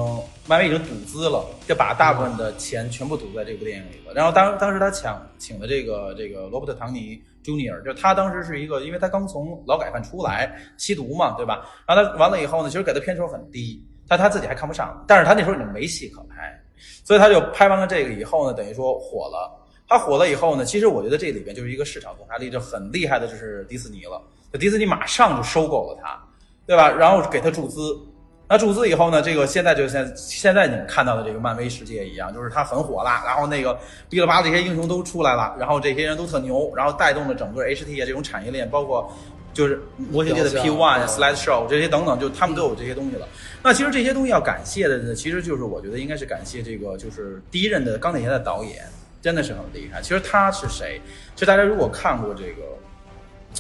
[0.47, 4.13] 漫威已经赌资了，就把大部分的钱全部赌在这部电影里了。
[4.13, 11.65] 然后当当时他抢请的这个这个罗伯特唐尼 Junior，就他当时是一个，因为他刚从劳改犯出来吸毒嘛，对吧？
[11.88, 16.59] 然后他完了以后呢，其实给他片酬很低，但他自己还看不上，但是他那时候已经没戏可拍，
[17.03, 19.61] 所以他就拍完了这个以后呢，等于说火了。
[19.88, 24.19] 他火了以后呢，其实我觉得这里边就是一个市场洞察力就很厉害的，就是迪士尼了。
[24.52, 26.18] 就迪士尼马上就收购了他，
[26.66, 26.89] 对吧？
[26.89, 27.80] 然后给他注资。
[28.48, 33.24] 那注资以后呢，这个现在就现现在你们看到的这个漫威世界一样，就是它很火啦。
[33.26, 33.74] 然后那个
[34.08, 39.12] 哔哩吧啦这些英雄都出来了，然后这些人都特牛，然后带动了整个 HT 啊这种产业链，包括
[39.52, 43.28] 就是模型界的 P One、Slide Show 这些等等，就他们都有这些东西了。
[43.64, 48.86] 那其实这些东西要感谢的呢，其实就是我觉得应该是感谢这个就是第一任的钢铁侠的导演，
[49.24, 50.04] 真的是很厉害。
[50.04, 51.02] 其实他是谁？
[51.34, 52.62] 其实大家如果看过这个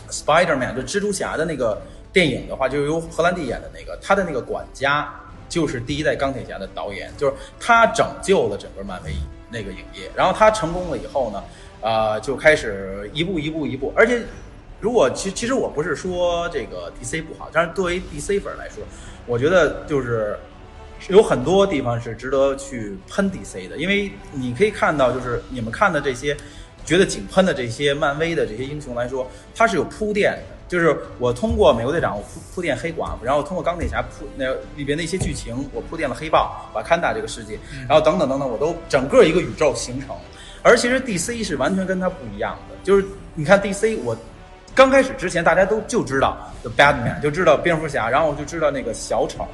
[0.09, 1.81] Spider-Man 就蜘蛛侠的那个
[2.11, 5.13] 电影的话，就是由荷兰弟演的那个，他的那个管家
[5.49, 9.11] 就是第一代钢铁侠的导演，就是他拯救了整个漫威
[9.49, 10.09] 那个影业。
[10.15, 11.43] 然后他成功了以后呢，
[11.81, 14.21] 呃，就开始一步一步一步，而且。
[14.81, 18.83] 如果其其实我不是说这个 DC 不好，但是作为 DC 粉来说，
[19.25, 20.37] 我觉得就是
[21.07, 26.37] 有很多地方是值得去喷 DC 的，因为你可以看到，就是你们看的这些
[26.85, 30.55] 觉得井喷的这些漫威的这些英雄来说，它是有铺垫的。
[30.67, 40.15] 就是我通过美国队长，我铺铺垫黑寡妇，然后通过钢铁侠铺那里边的一些剧情，我铺垫了黑豹、瓦坎达这个世界，然后等等等等，我都整个一个宇宙形成。
[40.63, 44.15] 而其实 DC 是完全跟它不一样的，就是你看 DC 我。
[44.73, 49.47] 刚开始之前，大家都就知道 The Batman，就知道蝙蝠侠，然后就知道那个小丑，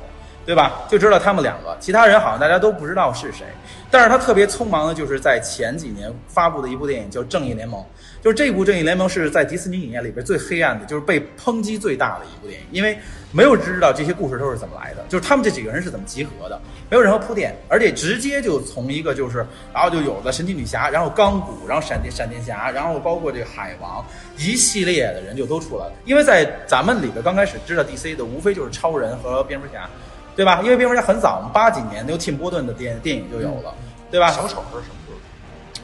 [0.51, 0.81] 对吧？
[0.89, 3.45] 就知道他们两个，其他人好像大家都不知道是谁。
[3.89, 7.81] 但是他特别匆忙的，就是在前几年发布的一部电影叫《正义联盟》，
[8.21, 12.97] 就是这部《正义联盟》是在迪士尼影业里边最黑暗的，就是被抨击最大的一部电影，因为
[13.31, 24.05] 没有知道这些故事都是怎么来的，就是他们这几个人是怎么集合的，没有任何铺垫，而且直接就从一个就是，然后就有了神奇女侠，然后钢骨，然后闪电闪电侠，然后包括这个海王，
[24.37, 25.93] 一系列的人就都出来了。
[26.05, 29.89] 因为在咱们里边刚开始知道 DC 的，无非就是超人和蝙蝠侠。
[30.35, 30.61] 对吧？
[30.63, 33.73] 因为蝙蝠侠很早，八几年那个蒂姆·波顿的电电影就有了，
[34.09, 34.31] 对吧？
[34.31, 35.17] 小丑是什么时候？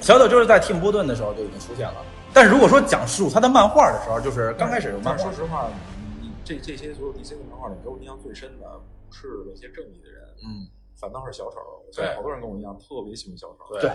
[0.02, 1.96] 小丑就是在 Tim Burton 的时候就已经出现了，
[2.34, 5.70] 但是如果说讲述他的漫画的时候，就是刚开始有漫画说，实话，
[6.22, 8.68] 你这这些所有 DC 的漫画里，给我印象最深的
[9.08, 10.70] 不是那些正义的人，嗯，
[11.00, 11.58] 反倒是小丑。
[11.86, 13.74] 我相信好多人跟我一样特别喜欢小丑。
[13.82, 13.90] 对，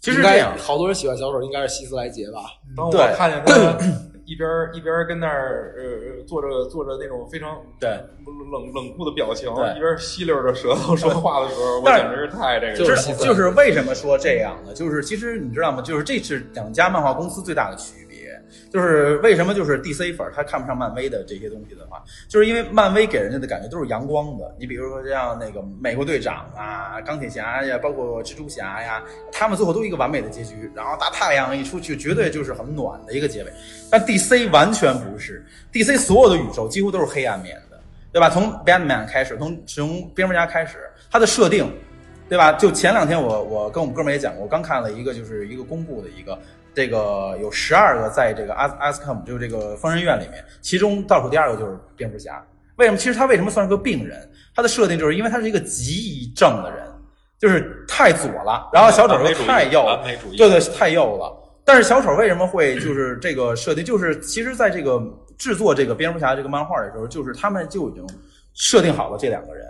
[0.00, 2.40] 其实该这样，好多人喜欢小丑，应该是希斯莱杰吧？
[2.76, 3.78] 当我看见他
[4.24, 12.78] 一边一边跟那儿呃做着做着那种非常对冷冷酷的表情，对一边吸溜着舌头说话的时候，我简直是太这个了。
[12.78, 14.72] 就是就是为什么说这样呢？
[14.72, 15.82] 就是其实你知道吗？
[15.82, 18.09] 就是这是两家漫画公司最大的区别。
[18.70, 24.54] 就是为什么就是 DC 粉他看不上漫威的这些东西的话，就是因为漫威给人家的感觉都是阳光的。
[24.58, 29.02] 你比如说像那个美国队长啊、钢铁侠呀，包括蜘蛛侠呀，
[29.32, 33.52] 他们最后都一个完美的结局，然后大太阳一出去，绝对就是很暖的一个结尾。
[33.90, 37.80] 但 DC 完全不是，DC 所有的宇宙几乎都是黑暗面的，
[38.12, 38.30] 对吧？
[38.30, 40.78] 从 Batman 开始，从从蝙蝠侠开始，
[41.10, 41.68] 它的设定
[42.28, 42.52] 对吧？
[42.52, 46.38] 就前两天我我跟我们哥们也讲过，我刚看了一个就是一个公布的一个，
[46.74, 52.44] 这个有十二个在这个阿阿斯科姆就是这个疯人院里面，其中倒数第二个就是蝙蝠侠。
[52.76, 52.96] 为什么？
[52.96, 54.30] 其实他为什么算是个病人？
[54.54, 56.86] 他的设定就是因为他是一个极易症的人，
[57.38, 61.36] 就是太左了，然后小丑又太右，完美主义，对对，太右了。
[61.64, 63.84] 但是小丑为什么会就是这个设定？
[63.84, 65.00] 就是其实在这个
[65.36, 68.04] 制作这个蝙蝠侠这个漫画的时候，就是他们就已经
[68.54, 69.64] 设定好了这两个人，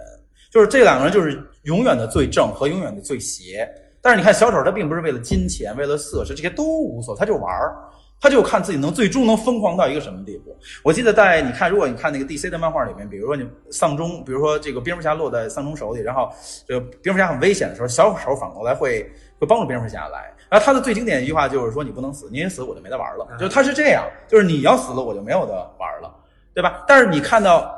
[0.51, 3.69] 就是这两个人就是永远的最正和永远的最邪。
[4.03, 7.77] 但是你看小丑他并不是为了金钱、为了色是，这些都无所谓，他就玩儿。
[8.23, 10.55] 他就看自己能最终能疯狂到一个什么地步。
[10.85, 16.29] 我记得在你看，如果你看那个 DC 的漫画里面，比如说你丧钟，比如说这个蝙蝠侠落在丧钟手里，然后
[16.69, 20.31] 这个蝙蝠侠很危险的时候，小丑反过来会会帮助蝙蝠侠来。
[20.51, 26.15] 然后他的最经典的一句话就是说：“你不能死，你一死我就没得玩了。”就他是这样，就是你要死了我就没有得玩了，
[26.53, 26.85] 对吧？
[26.87, 27.75] 但是你看到。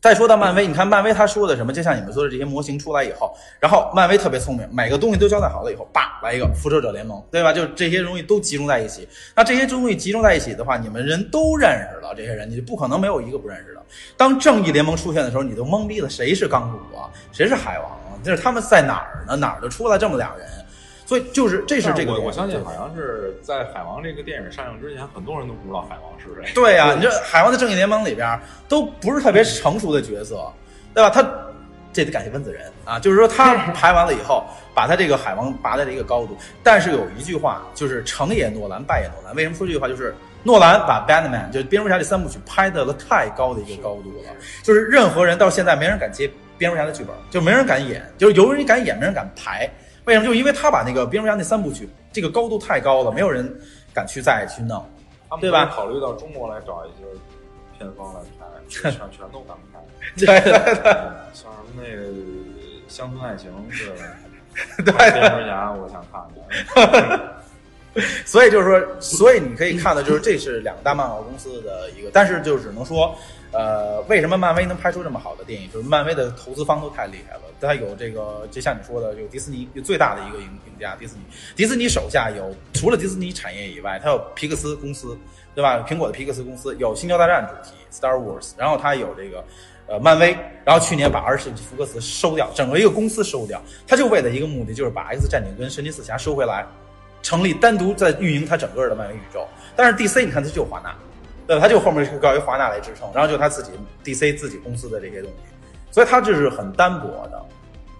[0.00, 1.72] 再说到漫威，你看漫威他说的什么？
[1.72, 7.52] 就像你们说的这些模型出来以后，然后漫威特别聪明，每个东西都交代好了以后，叭来一个复仇者联盟，对吧？
[7.52, 9.08] 就这些东西都集中在一起。
[9.34, 13.82] 那这些东西集中在一起的话，你们人都认识了，这些人你就不可能没有一个不认识的。
[14.16, 17.10] 当正义联盟出现的时候，你都懵逼了，谁是钢骨啊？
[17.32, 18.18] 谁是海王啊？
[18.22, 19.36] 就是他们在哪儿呢？
[19.36, 20.46] 哪儿就出来这么俩人？
[21.12, 26.50] 所以就是这是这个我我相信好像是在海王这个电影上映之前，很多人都不知道海王是谁。
[26.54, 30.50] 对呀、你这海王的正义联盟里边都不是特别成熟的角色，
[30.94, 31.10] 对吧？
[31.10, 31.22] 他
[31.92, 34.42] 这得感谢温子仁啊，就是说他 排完了以后，
[34.72, 36.34] 把他这个海王拔在了一个高度。
[36.62, 39.36] 但是有一句话就是成也诺兰，败也诺兰。
[39.36, 39.86] 为什么说这句话？
[39.86, 44.30] 就是诺兰把 Batman 就是蝙蝠侠这三部曲拍到了太高的一个高度了，
[44.62, 49.70] 就是任何人到现在没人敢接蝙蝠侠的剧本，就没人敢演，就是有人敢演，没人敢排。
[50.04, 50.26] 为什么？
[50.26, 53.52] 就因为他把那个蝙蝠侠那三部曲这个高度太高了，没有人
[53.94, 54.84] 敢去再去弄。
[55.28, 57.04] 他们对吧考虑到中国来找一些
[57.78, 59.78] 片方来拍， 全全都敢拍。
[60.16, 60.82] 对对对。
[61.32, 62.02] 像什么那个
[62.88, 63.96] 《乡村爱情》是吧？
[64.84, 66.20] 对蝙蝠侠，我想看
[66.74, 67.20] 看。
[68.26, 73.14] 所以就是说，所以你可以看到，就是这是两个大漫画公司的一个，但是就只能说，
[73.52, 75.70] 呃，为什么漫威能拍出这么好的电影？
[75.70, 81.20] 就是漫威的投资方都太厉害了，它有这个，就像你说的，有迪士尼，最大的一个赢赢家迪士尼。
[81.54, 85.16] 迪士尼手下有除了迪士尼产业以外，它有皮克斯公司，
[85.54, 85.84] 对吧？
[85.88, 89.44] 苹果的皮克斯公司有《星球大战》主题 Star Wars，然后它有这个。
[89.88, 90.30] 呃，漫威，
[90.64, 96.64] 然后去年把二十福克斯收掉，整个一个公司收掉，他就为了一个目的，就是把 X 战警跟神奇四侠收回来，
[97.20, 99.44] 成立单独在运营它整个的漫威宇宙。
[99.74, 100.94] 但是 DC 你看它就华纳，
[101.46, 101.62] 对吧？
[101.62, 103.70] 它就后面是靠一华纳来支撑，然后就它自己
[104.04, 105.36] DC 自己公司的这些东西，
[105.90, 107.42] 所以它这是很单薄的，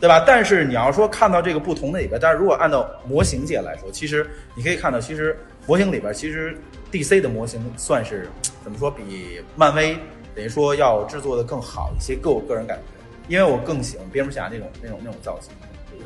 [0.01, 0.22] 对吧？
[0.26, 5.36] 但是你要说看到这个不同的里边，但是如果按照模型界来说，其实你可以看到，其实
[5.66, 6.57] 模型里边其实
[6.90, 8.28] DC 的模型算是
[8.62, 9.97] 怎么说比漫威。
[10.34, 12.82] 等于说要制作的更好一些，个我个人感觉，
[13.28, 15.53] 因为我更喜欢蝙蝠侠那种那种那种造型，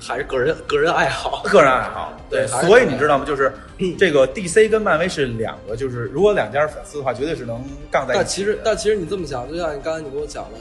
[0.01, 1.43] 还是个人个人爱好。
[1.45, 2.13] 个人爱好。
[2.29, 3.25] 对，所以你知道吗？
[3.25, 3.53] 就是
[3.99, 8.19] 这个 DC 跟漫威是两个，就是如果两家粉丝的话，绝对是能杠在一起。
[8.19, 10.59] 但其实，但其实你这么想，就像你刚才你跟我讲的，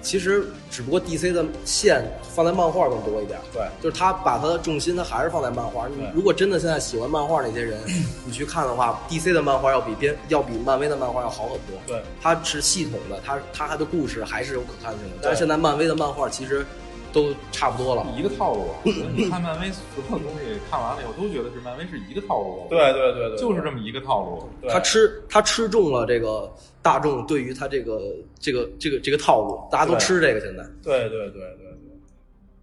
[0.00, 2.02] 其实只不过 DC 的线
[2.34, 3.38] 放在漫画更多一点。
[3.52, 5.86] 对，就是他把他的重心，他还是放在漫画。
[5.86, 7.78] 你如果真的现在喜欢漫画那些人，
[8.24, 11.78] 你去看的话，DC 的漫画要比编要比漫威的漫画要好很多。
[11.86, 15.16] 对，它是系统的，它它的故事还是有可看性的。
[15.20, 16.64] 但是现在漫威的漫画其实
[17.12, 18.06] 都差不多了。
[18.16, 18.66] 一个套路。
[18.84, 22.66] 你看漫威所有东西看完了以后，都觉得是漫威是一个套路。
[22.70, 24.48] 对对对对，就是这么一个套路。
[24.68, 28.00] 他吃他吃中了这个大众对于他这个
[28.38, 30.64] 这个这个这个套路，大家都吃这个现在。
[30.82, 31.98] 对对对对对，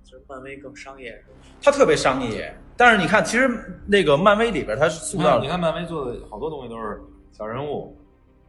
[0.04, 1.48] 其实漫威更商业是吧？
[1.62, 2.54] 它特别商业。
[2.76, 3.50] 但是你看，其实
[3.86, 7.02] 那个漫威里边，它塑造你看，你看漫威做的好多东西都是
[7.34, 7.94] 小人物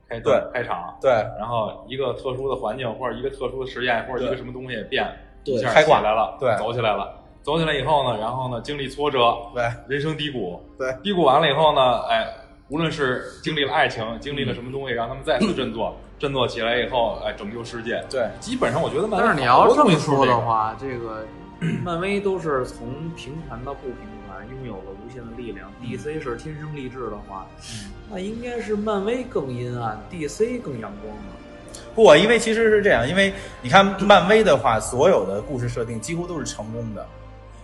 [0.09, 5.05] 开对开场，对然后一个特殊的环境或者一个特殊的实验或者一个什么东西变，
[5.45, 7.17] 对一下开挂起来了，对走起来了。
[7.43, 12.27] 走起来以后呢，然后呢，经历挫折，对人生低谷，对低谷完了以后呢，哎，
[12.69, 18.05] 无论是经历了爱情，经历了什么东西，让他们再次振作，振作起来以后，哎，拯救世界。
[18.11, 21.25] 对，基本上我觉得漫威但是你要这么说的话，这个
[21.83, 22.87] 漫威都是从
[23.17, 23.97] 平凡到不平
[24.29, 25.73] 凡，拥有了无限的力量。
[25.83, 27.47] DC 是天生丽质的话，
[28.11, 31.40] 那应该是漫威更阴暗，DC 更阳光啊。
[32.03, 33.31] 不，因为其实是这样，因为
[33.61, 37.07] 你看漫威的话，所有的故事设定几乎都是成功的，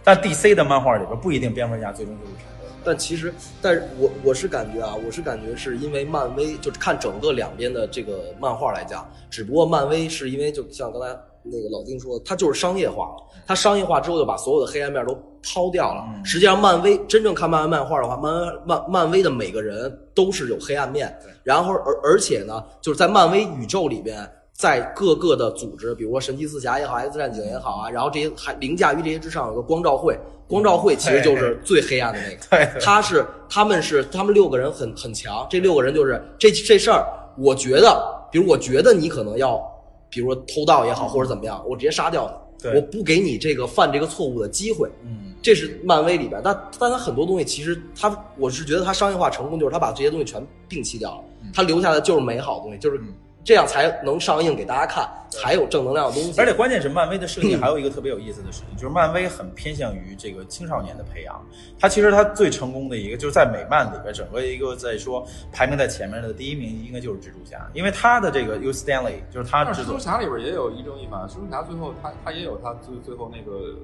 [0.05, 2.69] 但 DC 的漫画里边不一定蝙蝠侠最终就是成功。
[2.85, 3.33] 但其实，
[3.63, 11.09] 但是我我是感觉啊，我是感觉是因为漫威，就是看整个两边的这个漫画来讲，只不过漫威是因为就像刚才
[11.51, 13.17] 那个老丁说的，它就是商业化了，
[13.47, 16.05] 它商业化之后就把所有的黑暗面都抛掉了。
[16.15, 24.29] 嗯实际上，漫威真正看漫威漫画的话，漫威漫漫威的每个人都是有黑暗面，然后而而且呢，就是在漫威宇宙里边。
[24.59, 30.19] 在各个的组织，比如说神奇四侠也好，X 战警也好啊，然后这些还凌驾于这些之上有个光照会，
[30.49, 32.41] 光照会其实就是最黑暗的那个。
[32.49, 37.05] 对，他是他们是他们六个人很很强，这六个人就是这这事儿，
[37.37, 39.61] 我觉得，比如我觉得你可能要，
[40.09, 42.27] 比如说偷盗也好或者怎么样，我直接杀掉
[42.61, 44.89] 他，我不给你这个犯这个错误的机会。
[45.05, 53.15] 嗯，这是漫威里边，但但他很多东西其实他，我是觉得他商业化成功就是他把这些东西全摒弃掉了，他留下的就是美好的东西，就是嗯
[53.47, 56.41] 这样才能上映给大家看，才有正能量的东西。
[56.41, 61.41] 而且关键是漫威的设计还有一个特别有意思的事情，就是漫威很偏向于这个青少年的培养。
[61.79, 73.77] 它其实它最成功的一个就是在美漫里边，整个一个在说排名在前面的第一名应该就是蜘蛛侠，因为他的这个 U Stanley 就是他蜘蛛侠里边也有一正一反，蜘蛛侠最后他他也有他最最后那个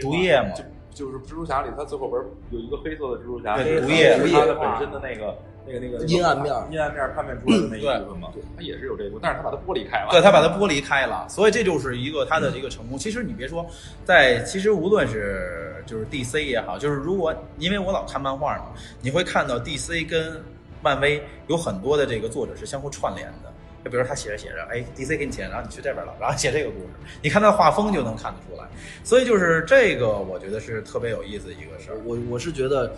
[0.00, 0.48] 毒液嘛
[0.92, 5.36] 就就是蜘蛛侠里他最后边有一个黑色的蜘蛛侠，毒液是他的本身的那个
[5.66, 12.98] 那个那个阴暗面阴暗面判别出来的那一部分嘛，他也是有这个，但是他把它剥离开了，对他把它剥离开了，所以这就是一个他的一个成功。
[12.98, 13.64] 其实你别说，
[14.04, 18.66] 在其实无论是就是 DC 也好，就是如果因为我老看漫画嘛，
[19.00, 20.42] 你会看到 DC 跟
[20.82, 23.52] 漫威有很多的这个作者是相互串联的。
[23.84, 26.86] 就比如他写着写着，哎，DC 给你钱，然后你去这边了，然后 写这个故事，
[27.20, 28.66] 你看他的画风就能看得出来。
[29.02, 31.98] 所以就是这个，我觉得是特别有意思的一个事儿。
[32.02, 32.94] 我我是觉得，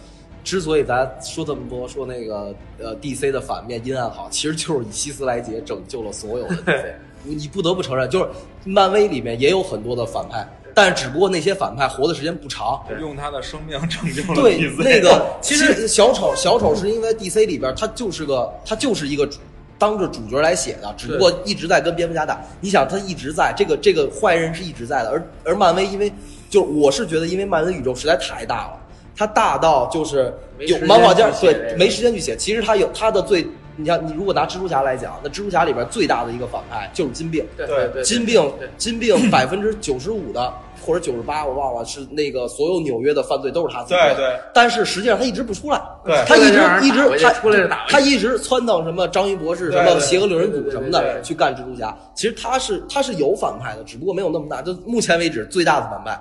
[0.46, 6.84] 之所以咱说这么多，说那个呃 DC 的反面阴暗好，其实就是以希斯莱杰拯救了所有的 DC。
[7.24, 8.28] 你你不得不承认，就是
[8.64, 12.80] 漫威里面也有很多的反派，但只不过那些反派活的时间不长。
[13.00, 19.40] 用他的生命拯救了对那个 其实小丑小丑是因为 DC 里边他就是个他就是一个主
[19.76, 22.40] 当着主角来写的，只不过一直在跟蝙蝠侠打。
[22.60, 26.12] 你想他一直在这个这个坏人是一直在的，而而漫威因为
[26.48, 28.80] 就我是觉得因为漫威宇宙实在太大了，
[29.16, 32.36] 它大到就是有漫画家对没时间去写。
[32.36, 33.46] 其实他有他的最，
[33.76, 37.44] 你像你如果拿蜘蛛侠来讲，那蜘蛛侠里边最大的一个反派就是金并。
[37.56, 40.52] 对对对，金并对金并百分之九十五的
[40.84, 44.14] 或者九十八，我忘了是那个所有纽约的犯罪都是他自己做的。
[44.14, 51.96] 对对但是实际上他一直不出来，对他一直一直他他一直窜到什么章鱼博士什么邪恶六人组什么的去干蜘蛛侠。
[52.14, 54.60] 其实他是他是有反派的，只不过没有那么大。
[54.60, 56.20] 就目前为止最大的反派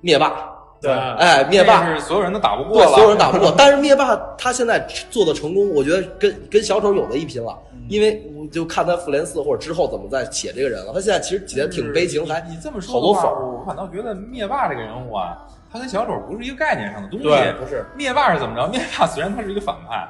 [0.00, 0.34] 灭霸，
[0.80, 3.52] 对哎，灭霸是所有人都打不过对，了，所有人打不过。
[3.58, 4.78] 但是灭霸他现在
[5.10, 7.56] 做的成功，我觉得跟跟小丑有的一拼了。
[7.72, 10.92] 嗯因为我就看他复联四或者之后怎么再写这个人了。
[10.94, 15.36] 他现在其实写的挺悲情，还你这么说好多粉的话，我反倒觉得灭霸这个人物啊，
[15.72, 17.24] 他跟小丑不是一个概念上的东西。
[17.26, 18.68] 对不是灭霸是怎么着？
[18.68, 20.08] 灭霸虽然他是一个反派，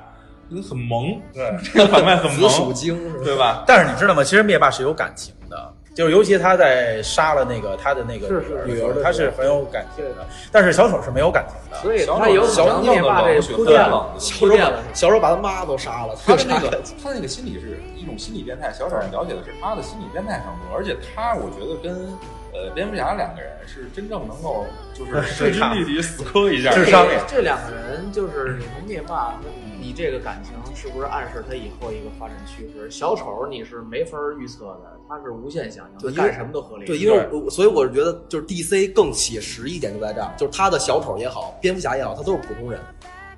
[0.69, 3.25] 很萌，对，这个反派很 紫薯萌，精？
[3.25, 3.65] 对吧？
[3.67, 4.23] 但是你知道吗？
[4.23, 8.29] 其实灭霸是有感情的，就是尤其他在杀了那个他的那个
[8.65, 10.27] 女儿的，他是很有感情的。
[10.53, 11.77] 但是小丑是没有感情的。
[11.83, 14.57] 所以小丑他有小丑可能灭霸这铺垫了，小丑。
[14.95, 22.17] 小丑把他妈都杀了，他的那个他的那个心理是一种心理变态，小丑了解的是他的心理变态程度，而且他我觉得跟
[22.53, 29.35] 呃蝙蝠侠两个人是真正能够就是势均力敌死磕一下，智商也这两个人就是你从灭霸，
[29.81, 32.91] 你这个感情是不是暗示他以后一个发展趋势？
[32.91, 36.87] 小丑你是没法预测的，他是无限想象，干什么都合理。
[36.87, 42.81] 对，因为我所以我是觉得就是 DC 更写实一点就在这儿，就是他的小丑也好，蝙蝠侠也好，他都是普通人，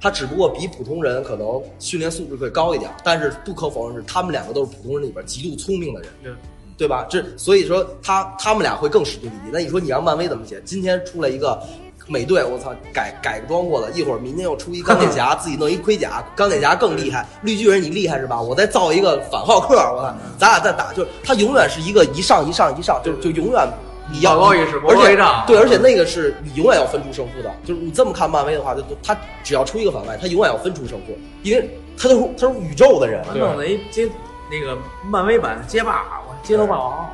[0.00, 6.32] 他只不过比普通人可能训练素质会高一点，但是不可否认是他们两个都是普通人里边极度聪明的人，对
[6.82, 7.06] 对吧？
[7.08, 9.50] 这所以说他他们俩会更势均力敌。
[9.52, 10.60] 那你说你让漫威怎么写？
[10.64, 11.60] 今天出来一个。
[12.08, 17.24] 美队，我操，改改装过的，一会儿明天又出一钢 铁侠，自己弄一盔甲，钢铁侠更厉害。
[17.42, 18.42] 绿巨人你厉害是吧？
[18.42, 23.68] 我再造一个反浩克，我操，咱俩再打，就是他永远是一个一上一上一上，就就永远
[24.10, 25.16] 你要高一尺魔而且
[25.46, 27.48] 对，而且那个是你永远要分出胜负的。
[27.64, 33.24] 就是你这么看漫威的话，就他只要出一个反派，他永远要分出胜负，因为他都是他是宇宙的人。
[33.28, 34.08] 我弄了一街
[34.50, 34.76] 那个
[35.08, 37.08] 漫威版街霸，我街头霸王。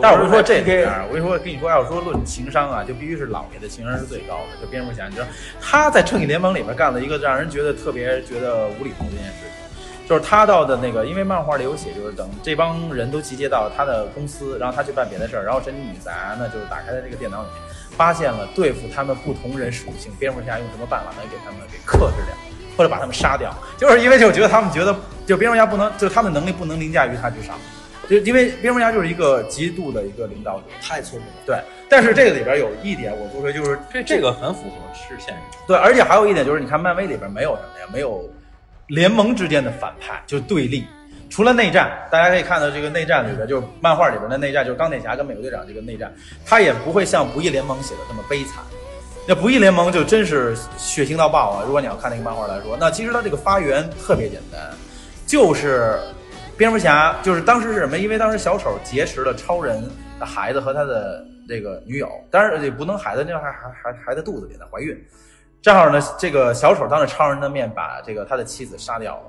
[0.00, 4.64] 但是我跟你说这里边，我跟你说，跟你说，要说论情商啊，就必须是老爷的情商是最高的。
[4.64, 5.26] 就蝙蝠侠，你知道
[5.60, 17.56] 他在正义联盟里面干了一个让人觉得特别觉得无厘头的一件事情，就是他到的那个，因为漫画里有写，就是等这帮人都集结到他的公司，然后他去办别的事儿，然后神奇女侠呢，就是打开了这个电脑里面，
[17.96, 22.36] 发现了对付他们不同人属性，蝙蝠侠用什么办法能给他们给克制掉，
[22.76, 24.94] 或者把他们杀掉，就是因为就觉得他们觉得，
[25.26, 27.56] 就蝙蝠侠不能，就他们能力不能凌驾于他之上，
[28.10, 31.34] 就因为蝙蝠侠就是一个极度的一个领导者，太聪明了。
[31.46, 31.56] 对。
[31.88, 35.58] 但是这个里边有一点我不说，就是这这个很符合是现实。
[35.66, 38.28] 对，而且还有一点就是，你看漫威里边没有什么呀，没有
[38.88, 40.84] 联盟之间的反派，就是对立。
[41.28, 46.12] 除了内战，大家可以看到这个内战里边，就是漫画里边的内战，就是钢铁侠跟美国队长这个内战，
[46.44, 48.62] 他也不会像不义联盟写的这么悲惨。
[49.28, 51.62] 那不义联盟就真是血腥到爆啊！
[51.64, 54.60] 如果你要看那个漫画来说，那其实它这个发源特别简单，
[55.26, 55.98] 就是
[56.60, 57.96] 蝙蝠侠，就是当时是什么？
[57.96, 59.82] 因为当时小丑劫持了超人
[60.18, 64.94] 的孩子和他的这个女友，当然也不能孩子那还还还还在肚子里呢，怀孕。
[65.62, 69.22] 正好呢，这个小丑当着超人的面把这个他的妻子杀掉了，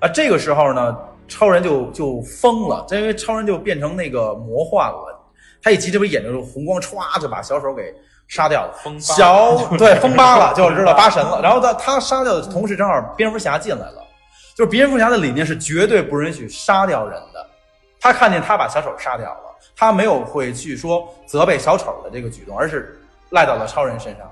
[0.00, 0.98] 啊，这个时候呢，
[1.28, 5.16] 超人就就疯了，因为超人就变成那个魔幻了，
[5.62, 7.94] 他一急，这不眼睛就红光歘就把小丑给
[8.26, 11.40] 杀掉了，风小对 疯八了，就知道八神了。
[11.40, 14.02] 然后他他杀掉的同时，正好蝙蝠侠进来了，
[14.56, 17.46] 就是蝙蝠侠的理念是绝对不允许杀掉人的，
[18.00, 22.98] 他看见他把小丑杀掉了，他没有会去说责备小丑的这个举动，而是
[23.30, 24.26] 赖到了超人身上。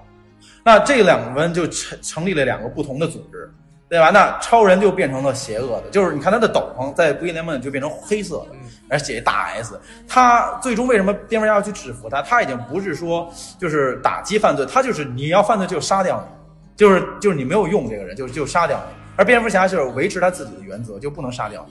[0.65, 3.53] 那这两个人就成成立了两个不同的组织，
[3.87, 4.09] 对吧？
[4.09, 8.57] 那超人就变成了邪恶的，就是你看他的斗篷在不义联盟里就变成黑色的，
[8.89, 9.79] 而写大 S。
[10.09, 12.23] 他最终为什么蝙蝠侠要去制服他？
[12.23, 16.35] 他已经不是说就是打击犯罪，他就是你要犯罪就杀掉你，
[16.75, 19.04] 就是就是你没有用这个人，就就杀掉你。
[19.17, 21.67] 而蝙蝠侠就是维持他自己的原则，就不能杀掉。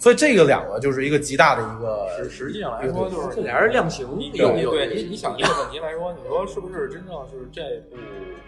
[0.00, 7.96] 所以这个两个就是一个极大的一个实实际上来说，就是这俩人量刑你有有对你你想这个问题来说，你说是不是真正是这部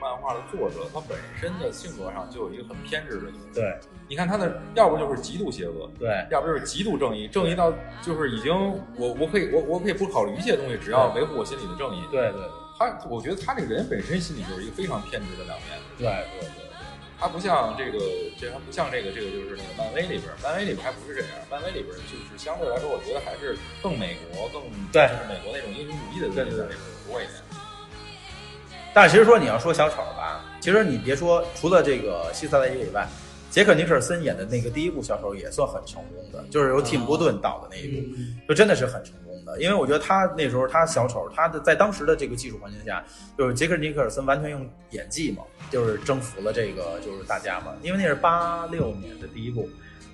[0.01, 3.38] 漫画的作者他本身的性格上就有一个很偏执的东西？
[3.53, 3.76] 对，
[4.09, 8.55] 你看他的，要不就是极度邪恶，对，要不就是极度正义，正义到就是已经
[8.97, 12.01] 我我可以我我可以不考虑一切东西，只要维护我心里的正义。
[12.11, 12.40] 对对
[12.78, 15.78] 他，我觉得他这个人本身心里就是一个非常偏执的两面。
[15.99, 16.07] 对
[16.40, 16.66] 对对。
[17.19, 17.99] 他不像这个，
[18.39, 24.62] 这还不像这个，这个就是那个漫威里边，漫威里边还不是这样，漫威里边就是相对来说，我觉得还是更美国，更
[24.93, 27.35] 对，就是美国那种英雄主义的东西在里边多一点。
[28.93, 33.07] 但是其实说你要说小丑吧，其实你别说，除了这个希斯莱杰以外，
[33.51, 38.07] 杰克尼克尔森演的那个第一部小丑也算很成功的，就是由蒂姆波顿导的那一部，
[38.49, 39.26] 就真的是很成功
[39.61, 43.05] 因为我觉得他那时候他小丑，他的在当时的这个技术环境下，
[43.38, 47.72] 就是杰克尼克尔森完全用演技嘛，就是征服了这个就是大家嘛。
[47.82, 49.68] 因为那是八六年的第一部。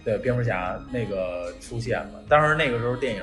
[0.04, 3.22] 对蝙蝠侠那个出现了，当时那个时候电影，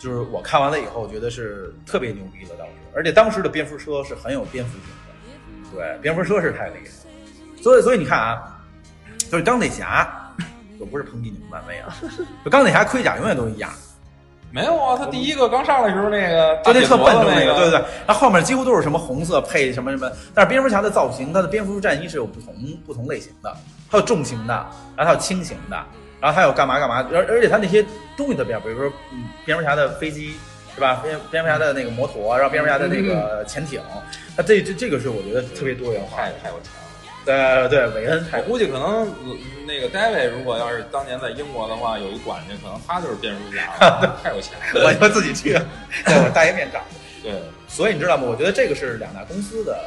[0.00, 8.60] 就是我看完了以后，觉得是特别牛逼的，当时，而且当时的蝙蝠车是很有蝙蝠性的，对，蝙蝠车是太厉害，所以所以你看啊，
[9.30, 10.34] 就是钢铁侠，
[10.80, 11.96] 我不是抨击你们漫威啊，
[12.44, 13.70] 就钢铁侠盔甲永远都一样，
[14.50, 22.54] 没有啊，他第一个刚上来时候那个 就那特笨重那个，对对对，然后后面几乎都是什么红色配什么什么，但是蝙蝠侠的造型，他的蝙蝠战衣是有不同
[22.86, 23.54] 不同类型的，
[23.88, 24.54] 还有重型的，
[24.96, 25.76] 然后还有轻型的。
[26.20, 27.80] 然后还有干嘛干嘛，而而且他那些
[28.16, 30.34] 东西特别，比如说，嗯，蝙蝠侠的飞机
[30.74, 30.98] 是吧？
[31.00, 33.80] 蝙蝙蝠侠的那个摩托，然后蝙蝠侠的那个潜艇，
[34.36, 36.54] 那这这这个是我觉得特别多元化，太太有。
[37.28, 39.06] 对对，韦恩，我估计可能
[39.66, 43.60] 那个 David 如果要是当年在英国的话，有一管家，可能他就是蝙蝠侠，
[44.22, 46.82] 太有钱了， 我就自己去，我戴一面罩。
[47.22, 47.34] 对，
[47.68, 48.24] 所以你知道吗？
[48.26, 49.78] 我觉得这个是两大公司的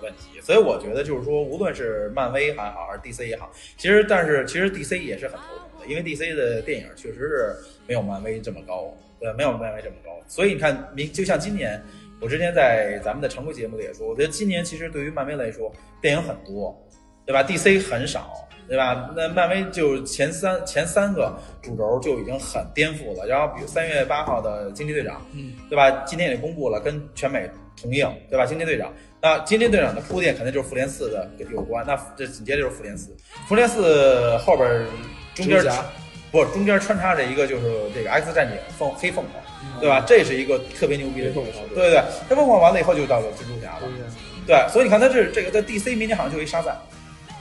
[0.00, 0.40] 问题。
[0.40, 7.56] 所以我觉得就是说，无论是漫威还好，还是 DC 也好，其实但是其实 DC 也是很头疼的，因为 DC 的电影确实是
[7.88, 10.10] 没有漫威这么高，对，没有漫威这么高。
[10.28, 11.82] 所以你看，明就像今年，
[12.22, 15.70] 我之前在咱们的常规节目里也说，我觉得今年其实对于漫威来说，
[16.00, 16.72] 电影很多，
[17.26, 18.32] 对吧？DC 很少，
[18.68, 19.10] 对吧？
[19.16, 23.26] 那漫威就前三前三个主轴就已经很颠覆了。
[23.26, 25.90] 然后比如三月八号的惊奇队长，嗯，对吧？
[26.06, 28.46] 今天也公布了，跟全美同映，对吧？
[28.46, 28.92] 惊奇队长。
[29.20, 33.16] 那惊奇队长的铺垫肯定就是复联四的有关，那这紧接着就是复联四，
[33.48, 34.86] 复联四后边
[35.34, 35.60] 中间
[36.30, 39.42] 不中间穿插着一个就是这个 X 战警凤黑凤凰，
[39.80, 40.02] 对吧？
[40.06, 41.42] 这是一个特别牛逼的对
[41.74, 43.82] 对对，他凤凰完了以后就到了蜘蛛侠了，
[44.46, 46.76] 对，所以你看他这这个在 DC 明年好像就一沙赞，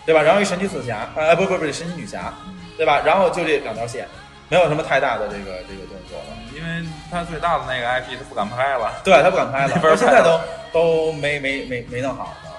[0.06, 0.22] 对吧？
[0.22, 2.34] 然后一神奇四侠，呃不不不神奇女侠，
[2.78, 3.02] 对吧？
[3.06, 4.08] 然后就这两条线，
[4.50, 10.40] 没有什么太大的这个这个动作了，因为他最大的那个 IP 他不敢拍了，对他不敢拍了， 到现在都。
[10.74, 12.50] 都没没没没弄好呢，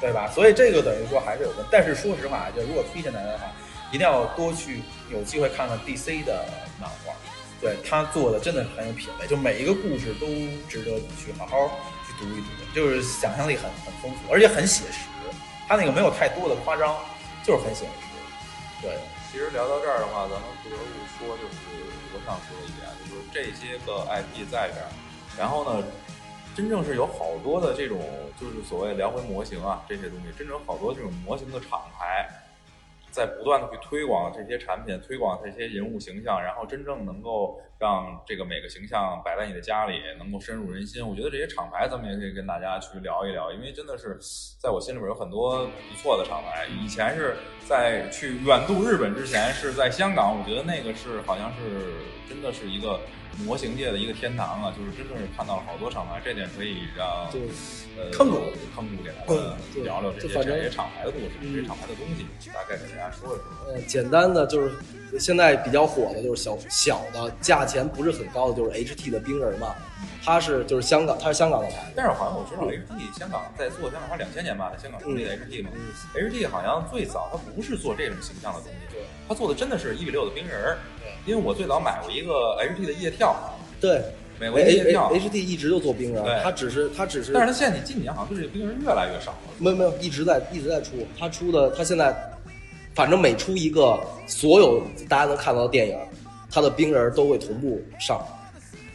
[0.00, 0.26] 对吧？
[0.34, 3.44] 所以这个等于说还是有问但是说实话，就如果推荐大家的话，
[3.92, 4.80] 一定要多去
[5.12, 6.46] 有机会看看 DC 的
[6.80, 7.12] 漫画，
[7.60, 10.26] 对他做的真的是很有品位，就每一个故事都
[10.68, 15.04] 值得你去好好去读一读，就是想象力很很丰富，而且很写实。
[15.68, 16.96] 他那个没有太多的夸张，
[17.44, 17.92] 就是很写实。
[18.82, 18.98] 对，
[19.30, 20.82] 其实聊到这儿的话，咱们不得不
[21.18, 21.54] 说，就是
[22.14, 24.88] 我想说的一点，就是这些个 IP 在这儿，
[25.38, 25.84] 然后呢，
[26.56, 28.00] 真正是有好多的这种，
[28.40, 32.26] 就是所谓聊回模型啊这些东西，真正好多这种模型的厂牌，
[33.10, 41.06] 在不断的去推广这些产品，推广这些人物形象，然后真正能够让这个每个形象摆在你的家里，能够深入人心。
[41.06, 44.18] 我觉得这些厂牌咱们也可以跟大家去聊一聊，因为真的是
[44.58, 46.66] 在我心里边有很多不错的厂牌。
[46.80, 47.36] 以前是
[47.66, 51.94] 在去远渡日本之前是在香港，我觉得那个是好像是
[52.28, 53.00] 真的是一个
[53.44, 57.40] 模型界的一个天堂啊，就是真的是看到了好多厂牌，这点可以让对
[57.98, 58.40] 呃坑主
[58.74, 63.72] 坑主给大嗯家聊聊这些厂牌的故事，嗯这些厂牌的东西，大概给大家说一说。
[63.72, 64.72] 呃，简单的就是
[65.18, 69.74] 现在比较火的就是小小的价钱不是很高的，就是 HT 的冰人嘛，
[70.24, 71.92] 它是就是香港，他是香港的牌。
[71.96, 75.70] 但是好像我知道 HT 香港在做香港，它两千年吧，在香港成立的 HT 嘛。
[76.14, 80.78] HT 好像最早他不是做这种形象的东西，对，他做的真的是一比六的冰人儿。
[81.26, 83.36] 因为我最早买过一个 HT 的夜跳，
[83.78, 84.02] 对
[84.38, 89.38] 美国的夜跳，H T 一直就做冰人对，它只是他只是，但是他现在近几年好像对这个冰人越来越少了。
[89.58, 92.16] 没有没有一直在一直在出，他出的他现在
[92.94, 95.98] 反正每出一个，所有大家能看到的电影，
[96.50, 98.18] 他的冰人都会同步上。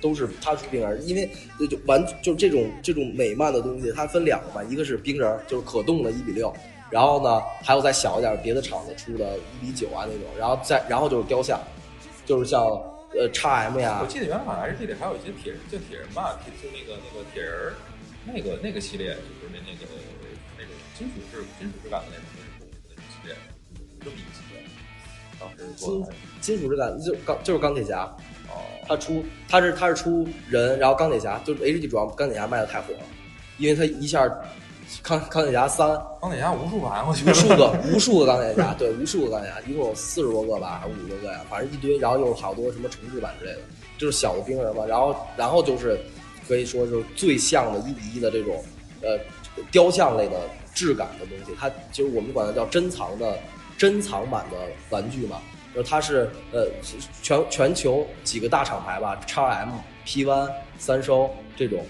[0.05, 1.27] 都是他出冰人，因为
[1.57, 6.53] 就就完就这种这种美漫的东西，它分两个嘛，一个是冰人，就是可动的一比六，
[6.91, 11.59] 然后呢还有再小一点别的厂子出的一比九啊那种，然后再然后就是雕像，
[12.23, 12.61] 就是像
[13.17, 17.73] 呃 x M 呀我，记得原来好像 HT 里还有一些铁人，就铁人吧，铁就那个那个铁人儿，
[18.27, 19.89] 那个那个系列就是那那个
[20.55, 23.35] 那种金属质金属质感的那种那种那种系列，
[24.01, 24.61] 这么一个系列，
[25.39, 28.05] 当时做的还是金属质感就钢就是钢铁侠，
[28.85, 28.89] 哦。
[28.89, 32.99] 它出他是他是出人，然后钢铁侠就是 H D 主要钢铁侠卖的太火了，
[33.57, 34.27] 因为他一下
[35.01, 35.87] 钢钢铁侠三
[36.21, 43.59] 钢铁侠无数版，我觉得无数个无数个钢铁侠，对，无数个钢铁侠，一共有四十多个吧，还是五十多个呀，反正一堆，然后又有好多什么重置版之类的，
[43.97, 45.99] 就是小的冰人嘛，然后然后就是
[46.47, 48.63] 可以说就是最像的一比一的这种
[49.01, 49.17] 呃
[49.71, 50.39] 雕像类的
[50.73, 53.37] 质感的东西，它其实我们管它叫珍藏的
[53.77, 54.57] 珍藏版的
[54.89, 55.41] 玩具嘛，
[55.75, 56.67] 就是它是呃
[57.21, 59.69] 全全球几个大厂牌吧，x M、
[60.05, 61.85] P One、三收这种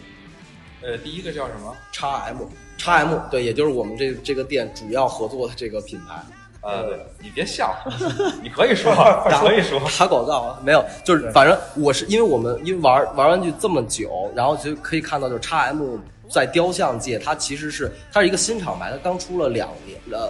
[0.81, 2.37] 呃，第一个叫什么？x M。
[2.77, 6.21] x M 对，也就是我们这这个店主要合作的这个品牌，
[6.61, 7.73] 呃，对你别笑，
[8.43, 8.93] 你可以说，
[9.39, 9.79] 可以说。
[9.97, 15.97] 打广告啊，没有，就是反正我是因为我们因为玩玩玩具这么久，然后就可以看到，就是 x M
[16.29, 20.27] 在雕像界，它其实是它是一个新厂牌，它刚出了两年呃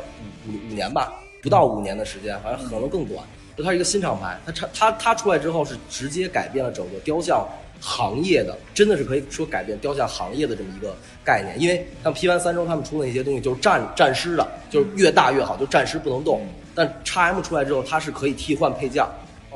[0.47, 3.25] 五五五年吧，不到五年的时间，反正可能更短。
[3.55, 7.47] 就它是一个新厂牌，它它它它出来之后是直接改变了整个雕像
[7.79, 11.59] 行业的，真的是可以说改变雕像行业的这么一个概念。
[11.59, 16.41] 因为像 P 完三周他们出的那些东西就是战战尸的，就是越大越好，就战尸不能动。
[16.73, 19.05] 但 x M 出来之后，它是可以替换配件，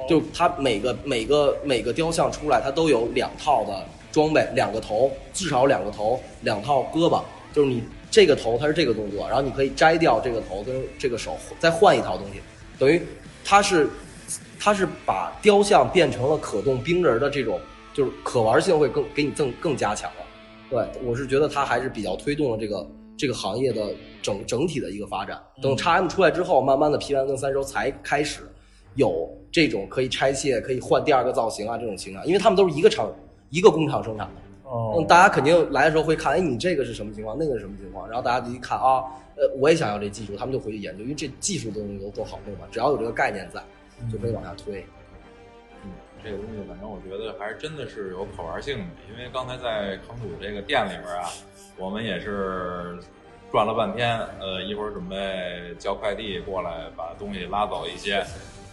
[0.07, 7.21] 就它每个每个每个雕像出来，它都有两套的装备，两个头，至少两个头，两套胳膊，
[7.53, 12.39] 就是你这个头它是这个动作，然后你可以摘掉这个头跟这个手，再换一套东西，
[12.77, 13.01] 等于
[13.49, 13.89] 它是
[14.59, 17.59] 它是把雕像变成了可动冰人的这种，
[17.95, 20.17] 就是可玩性会更给你更更加强了。
[20.69, 22.87] 对，我是觉得它还是比较推动了这个
[23.17, 23.91] 这个行业的
[24.21, 25.41] 整整体的一个发展。
[25.63, 28.41] 等 x M 出来之后，慢慢的 P 完跟三周才开始
[28.93, 33.11] 有这种可以拆卸、可以换第二个造型啊这种情况，因为他们都是一个厂
[33.49, 34.41] 一个工厂生产的。
[34.69, 34.95] 哦。
[34.97, 39.03] 嗯，大家肯定来的时候会看，哎，你这个是什么情况，那个是什么情况，然后大家就一看啊，
[39.35, 43.61] 呃，我也想要这技术，他们就回去研究，因为这技术的东西都都好弄嘛，只要有这个概念在，
[44.11, 44.85] 就可以往下推。
[45.83, 45.91] 嗯，
[46.23, 51.29] 这个东西反正我觉得还是真的是有可玩性的，因为刚才在坑主这个店里边啊，
[51.77, 52.99] 我们也是
[53.51, 58.23] 转了半天，呃，一会儿准备叫快递过来把东西拉走一些，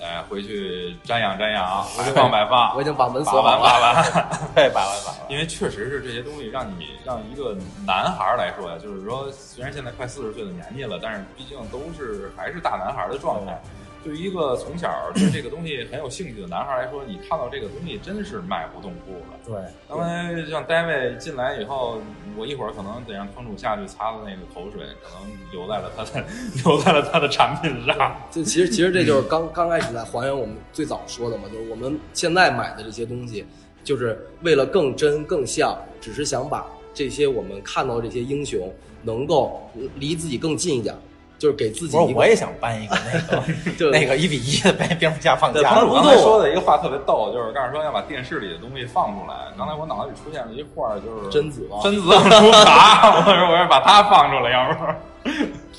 [0.01, 3.62] 哎，回去瞻仰瞻仰，摆放摆放，我已经把门把完锁好了。
[3.62, 4.28] 把完。
[4.55, 5.20] 对，把完把完。
[5.31, 7.56] 因为确实是这些东西让你让一个
[7.86, 13.59] 男孩儿来说呀，就是说虽然现在快四十岁的年纪了，但是毕竟都是还是大男孩儿的状态。
[14.05, 19.39] 对于一个从小对这个东西很有兴趣的男孩来说，你看到这个东西真是迈不动步了。
[19.44, 19.55] 对，
[19.89, 22.01] 刚才像大卫进来以后，
[22.36, 26.24] 我一会儿可能得让坑主下去擦擦那个口水，可能留在了他的
[26.64, 28.16] 留在了他的产品上。
[28.31, 33.44] 这其实其实这就是刚刚开始在还原我们最早说的嘛，就是我们现在买的这些东西，
[33.82, 40.94] 就是为了更真更像，只是想把这些我们看到的这些英雄能够离自己更近一点，
[41.39, 43.43] 就是给自己不是，我也想搬一个那个
[43.79, 49.35] 就那个一比一的被蝙蝠侠放对，家里坑主刚才说的一个话特别逗，就是刚才说要把电视里的东西放出来。
[49.57, 54.97] 刚才我脑子里出现了一画儿，就是贞子嘛贞子出啥，我说我要把它放出来，要不然。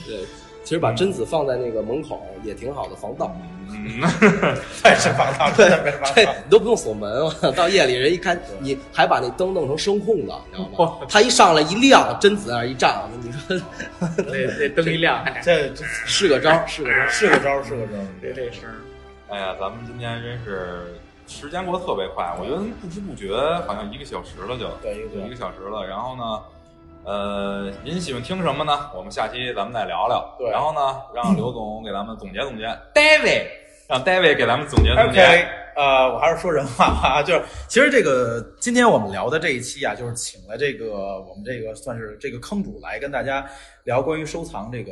[0.05, 0.19] 对，
[0.63, 3.35] 其实把贞子放在那个门口也挺好的，防盗。
[3.41, 6.33] 嗯 嗯，太是防盗，真的没防对盗。
[6.43, 10.97] 你都不用锁门，到夜里人一看，你还把那灯弄成声控的，你知道吗？
[11.07, 13.61] 他一上来一亮，贞子在那儿一站，你说
[13.99, 17.09] 那那灯一亮，这这是个招儿，是个招儿。
[17.09, 18.33] 是个招儿，是个招别。
[18.33, 18.75] 这这声儿，
[19.29, 23.35] 哎呀，咱们今天真是时间过得特别快，我觉得不知不觉
[23.67, 25.85] 好像一个小时了就，对一个多一个小时了。
[25.85, 26.41] 然后呢，
[27.03, 28.89] 呃，您喜欢听什么呢？
[28.95, 30.35] 我们下期咱们再聊聊。
[30.39, 30.79] 对然后呢，
[31.13, 33.47] 让刘总给咱们总结总结，David，
[33.87, 35.21] 让 David 给咱们总结总结。
[35.21, 43.49] OK，呃，我还是说人话吧， 就是其实这个今天我们聊的这一期啊，就是请了这个我们这个算是这个坑主来跟大家
[43.83, 44.91] 聊关于收藏这个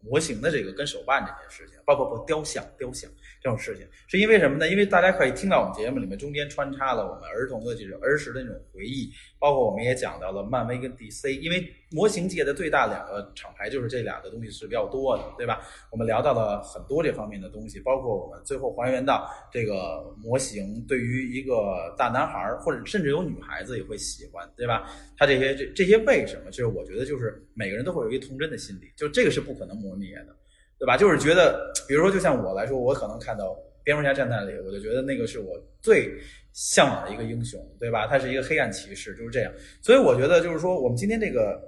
[0.00, 3.10] 模型的这个跟手办这件事情，不不不雕像、雕像
[3.40, 4.68] 这种事情，是因为什么呢？
[4.68, 15.60] 因为大家可以听到我们节目里面中间穿插了我们儿童的这种儿时的那种回忆，包括我们也讲到了漫威跟 DC，因为模型界的最大两个厂牌就是这俩的东西是比较多的，对吧？
[15.90, 24.90] 我们聊到了很多这方面的东西，包括我们最后还原到这个模型对于一个大男孩或者甚至有女孩子也会喜欢，对吧？
[25.16, 26.50] 他这些这这些为什么？
[26.50, 30.36] 就是我觉得就是每个人都会有一个童真的心理，就这个是不可能磨灭的，
[30.78, 30.96] 对吧？
[30.96, 36.16] 就是觉得，比如说就像我来说，我可能看到蝙蝠侠战那里，我就觉得那个是我最
[36.52, 38.06] 向往的一个英雄，对吧？
[38.06, 39.52] 他是一个黑暗骑士，就是这样。
[39.82, 41.60] 所以我觉得就是说，我们今天这个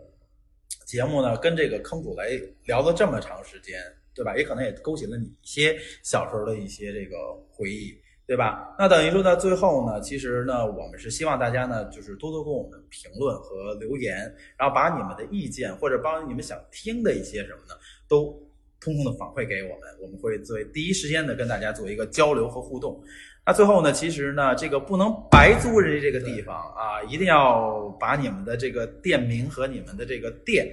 [0.87, 2.31] 节目呢，跟这个坑主来
[2.65, 3.81] 聊了这么长时间，
[4.15, 4.37] 对吧？
[4.37, 7.17] 也可能也勾起了你一些小时候的一些这个
[7.51, 7.97] 回忆，
[8.27, 8.75] 对吧？
[8.79, 14.19] 那等于说到最后呢，其实呢，我们是希望大家呢，就是多多给我们评论和留言，
[14.57, 17.75] 然后把你们的意见或者帮你们想听的一些什么呢，
[18.09, 18.37] 都
[18.81, 23.01] 通通的反馈给我们，我们会作为第一时间的跟大家做一个交流和互动。
[23.47, 30.67] 那最后呢，其实呢，这个不能白租人家这个地方啊，一定要把你们的这个店名和你们的这个店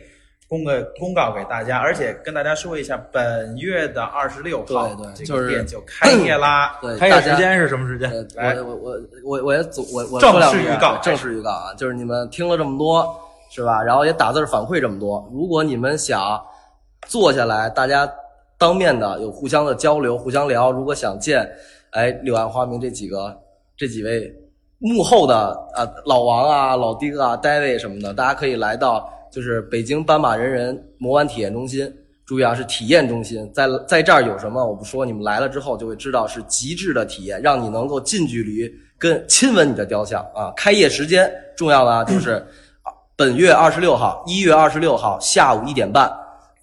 [0.49, 6.77] 公个公告给大家，而且跟大家说一下，本月的二十六号，这对对就是个店就开业啦。
[6.81, 8.09] 对，开业时间是什么时间？
[8.35, 13.05] 呃，来我我我我也总我我正式预告正式预告啊，就是你们听了这么多
[13.49, 13.81] 是吧？
[13.81, 16.41] 然后也打字反馈这么多，如果你们想
[17.07, 18.09] 坐下来，大家
[18.57, 21.49] 当面的有互相的交流，互相聊，如果想见，
[21.91, 23.35] 哎，柳暗花明这几个
[23.75, 24.33] 这几位
[24.79, 25.35] 幕后的
[25.73, 31.91] 啊老王啊、老丁啊、David 什么的，大家可以来到就是北京斑马人人魔玩体验中心。
[32.25, 38.69] 注意啊，是体验中心，在在这儿有什么我不说，你们来了之后就会知道是极致的体验，让你能够近距离
[38.99, 40.51] 跟亲吻你的雕像啊。
[40.53, 42.45] 开业时间重要的啊，就是
[43.15, 46.11] 本月二十六号，一月二十六号下午一点半，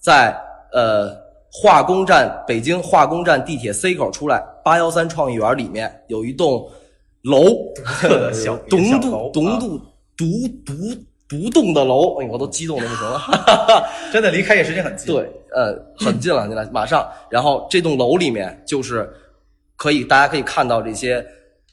[0.04, 0.36] 在
[0.74, 1.10] 呃
[1.50, 6.68] 化工站北京化工站地铁 C 口出来，八幺三创意园里面有一栋
[7.22, 7.72] 楼，
[8.02, 9.78] 的小独小独独独
[10.14, 10.74] 独独
[11.26, 13.18] 独栋的楼，哎，我都激动的不行了。
[14.12, 15.06] 真的离开业时间很近。
[15.06, 17.08] 对，呃，很近了，现在马上。
[17.30, 19.10] 然后这栋楼里面就是
[19.76, 21.24] 可以，大家可以看到这些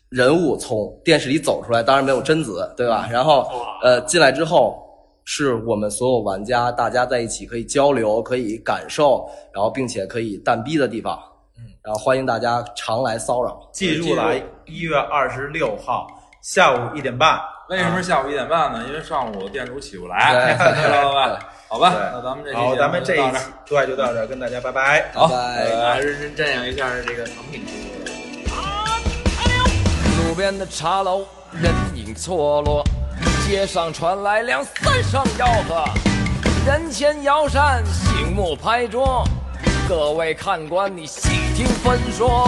[0.08, 3.10] 人物从电视里走出来，当然没有贞子，对吧？
[3.12, 3.46] 然后
[3.84, 4.91] 呃，进来之后
[5.34, 11.18] 是我们所有玩家大家在一起可以交流，可以感受，然后并且可以蛋逼的地方。
[11.58, 13.58] 嗯，然后欢迎大家常来骚扰。
[13.72, 14.36] 记住了，
[14.66, 16.06] 一月二十六号
[16.42, 17.40] 下午一点半。
[17.70, 18.84] 为什么是下午一点半呢？
[18.90, 21.40] 因为上午店主起不对来， 知道吧？
[21.70, 25.10] 好吧，那咱们这期好，节目咱们这一期就到这儿对就到这儿，跟大家拜拜。
[25.14, 27.64] 好，拜拜啊，认真瞻仰一下这个藏品。
[30.28, 32.84] 路边的茶楼，人影错落，
[33.52, 35.84] 街上传来两三声吆喝，
[36.66, 39.28] 人前摇扇，醒目拍桌，
[39.90, 42.48] 各位看官，你细听分说。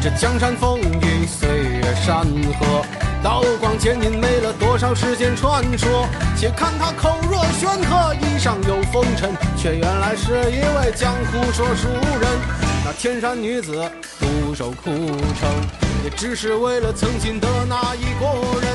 [0.00, 2.24] 这江山风雨，岁月山
[2.58, 2.82] 河，
[3.22, 6.08] 刀光剑影，没了多少世间传说。
[6.34, 12.30] 且看他口若悬河，衣上有风尘，却原来是一位江湖说书人。
[12.86, 13.84] 那天山女子
[14.18, 14.90] 独守枯
[15.38, 15.50] 城，
[16.04, 18.67] 也只是为了曾经的那一个人。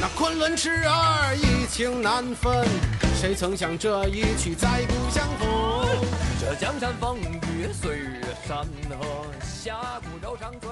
[0.00, 2.64] 那昆仑痴儿一情难分，
[3.20, 5.48] 谁曾想这一曲再不相逢？
[6.40, 8.58] 这江山风雨，岁月山
[8.88, 10.70] 河，侠骨柔肠醉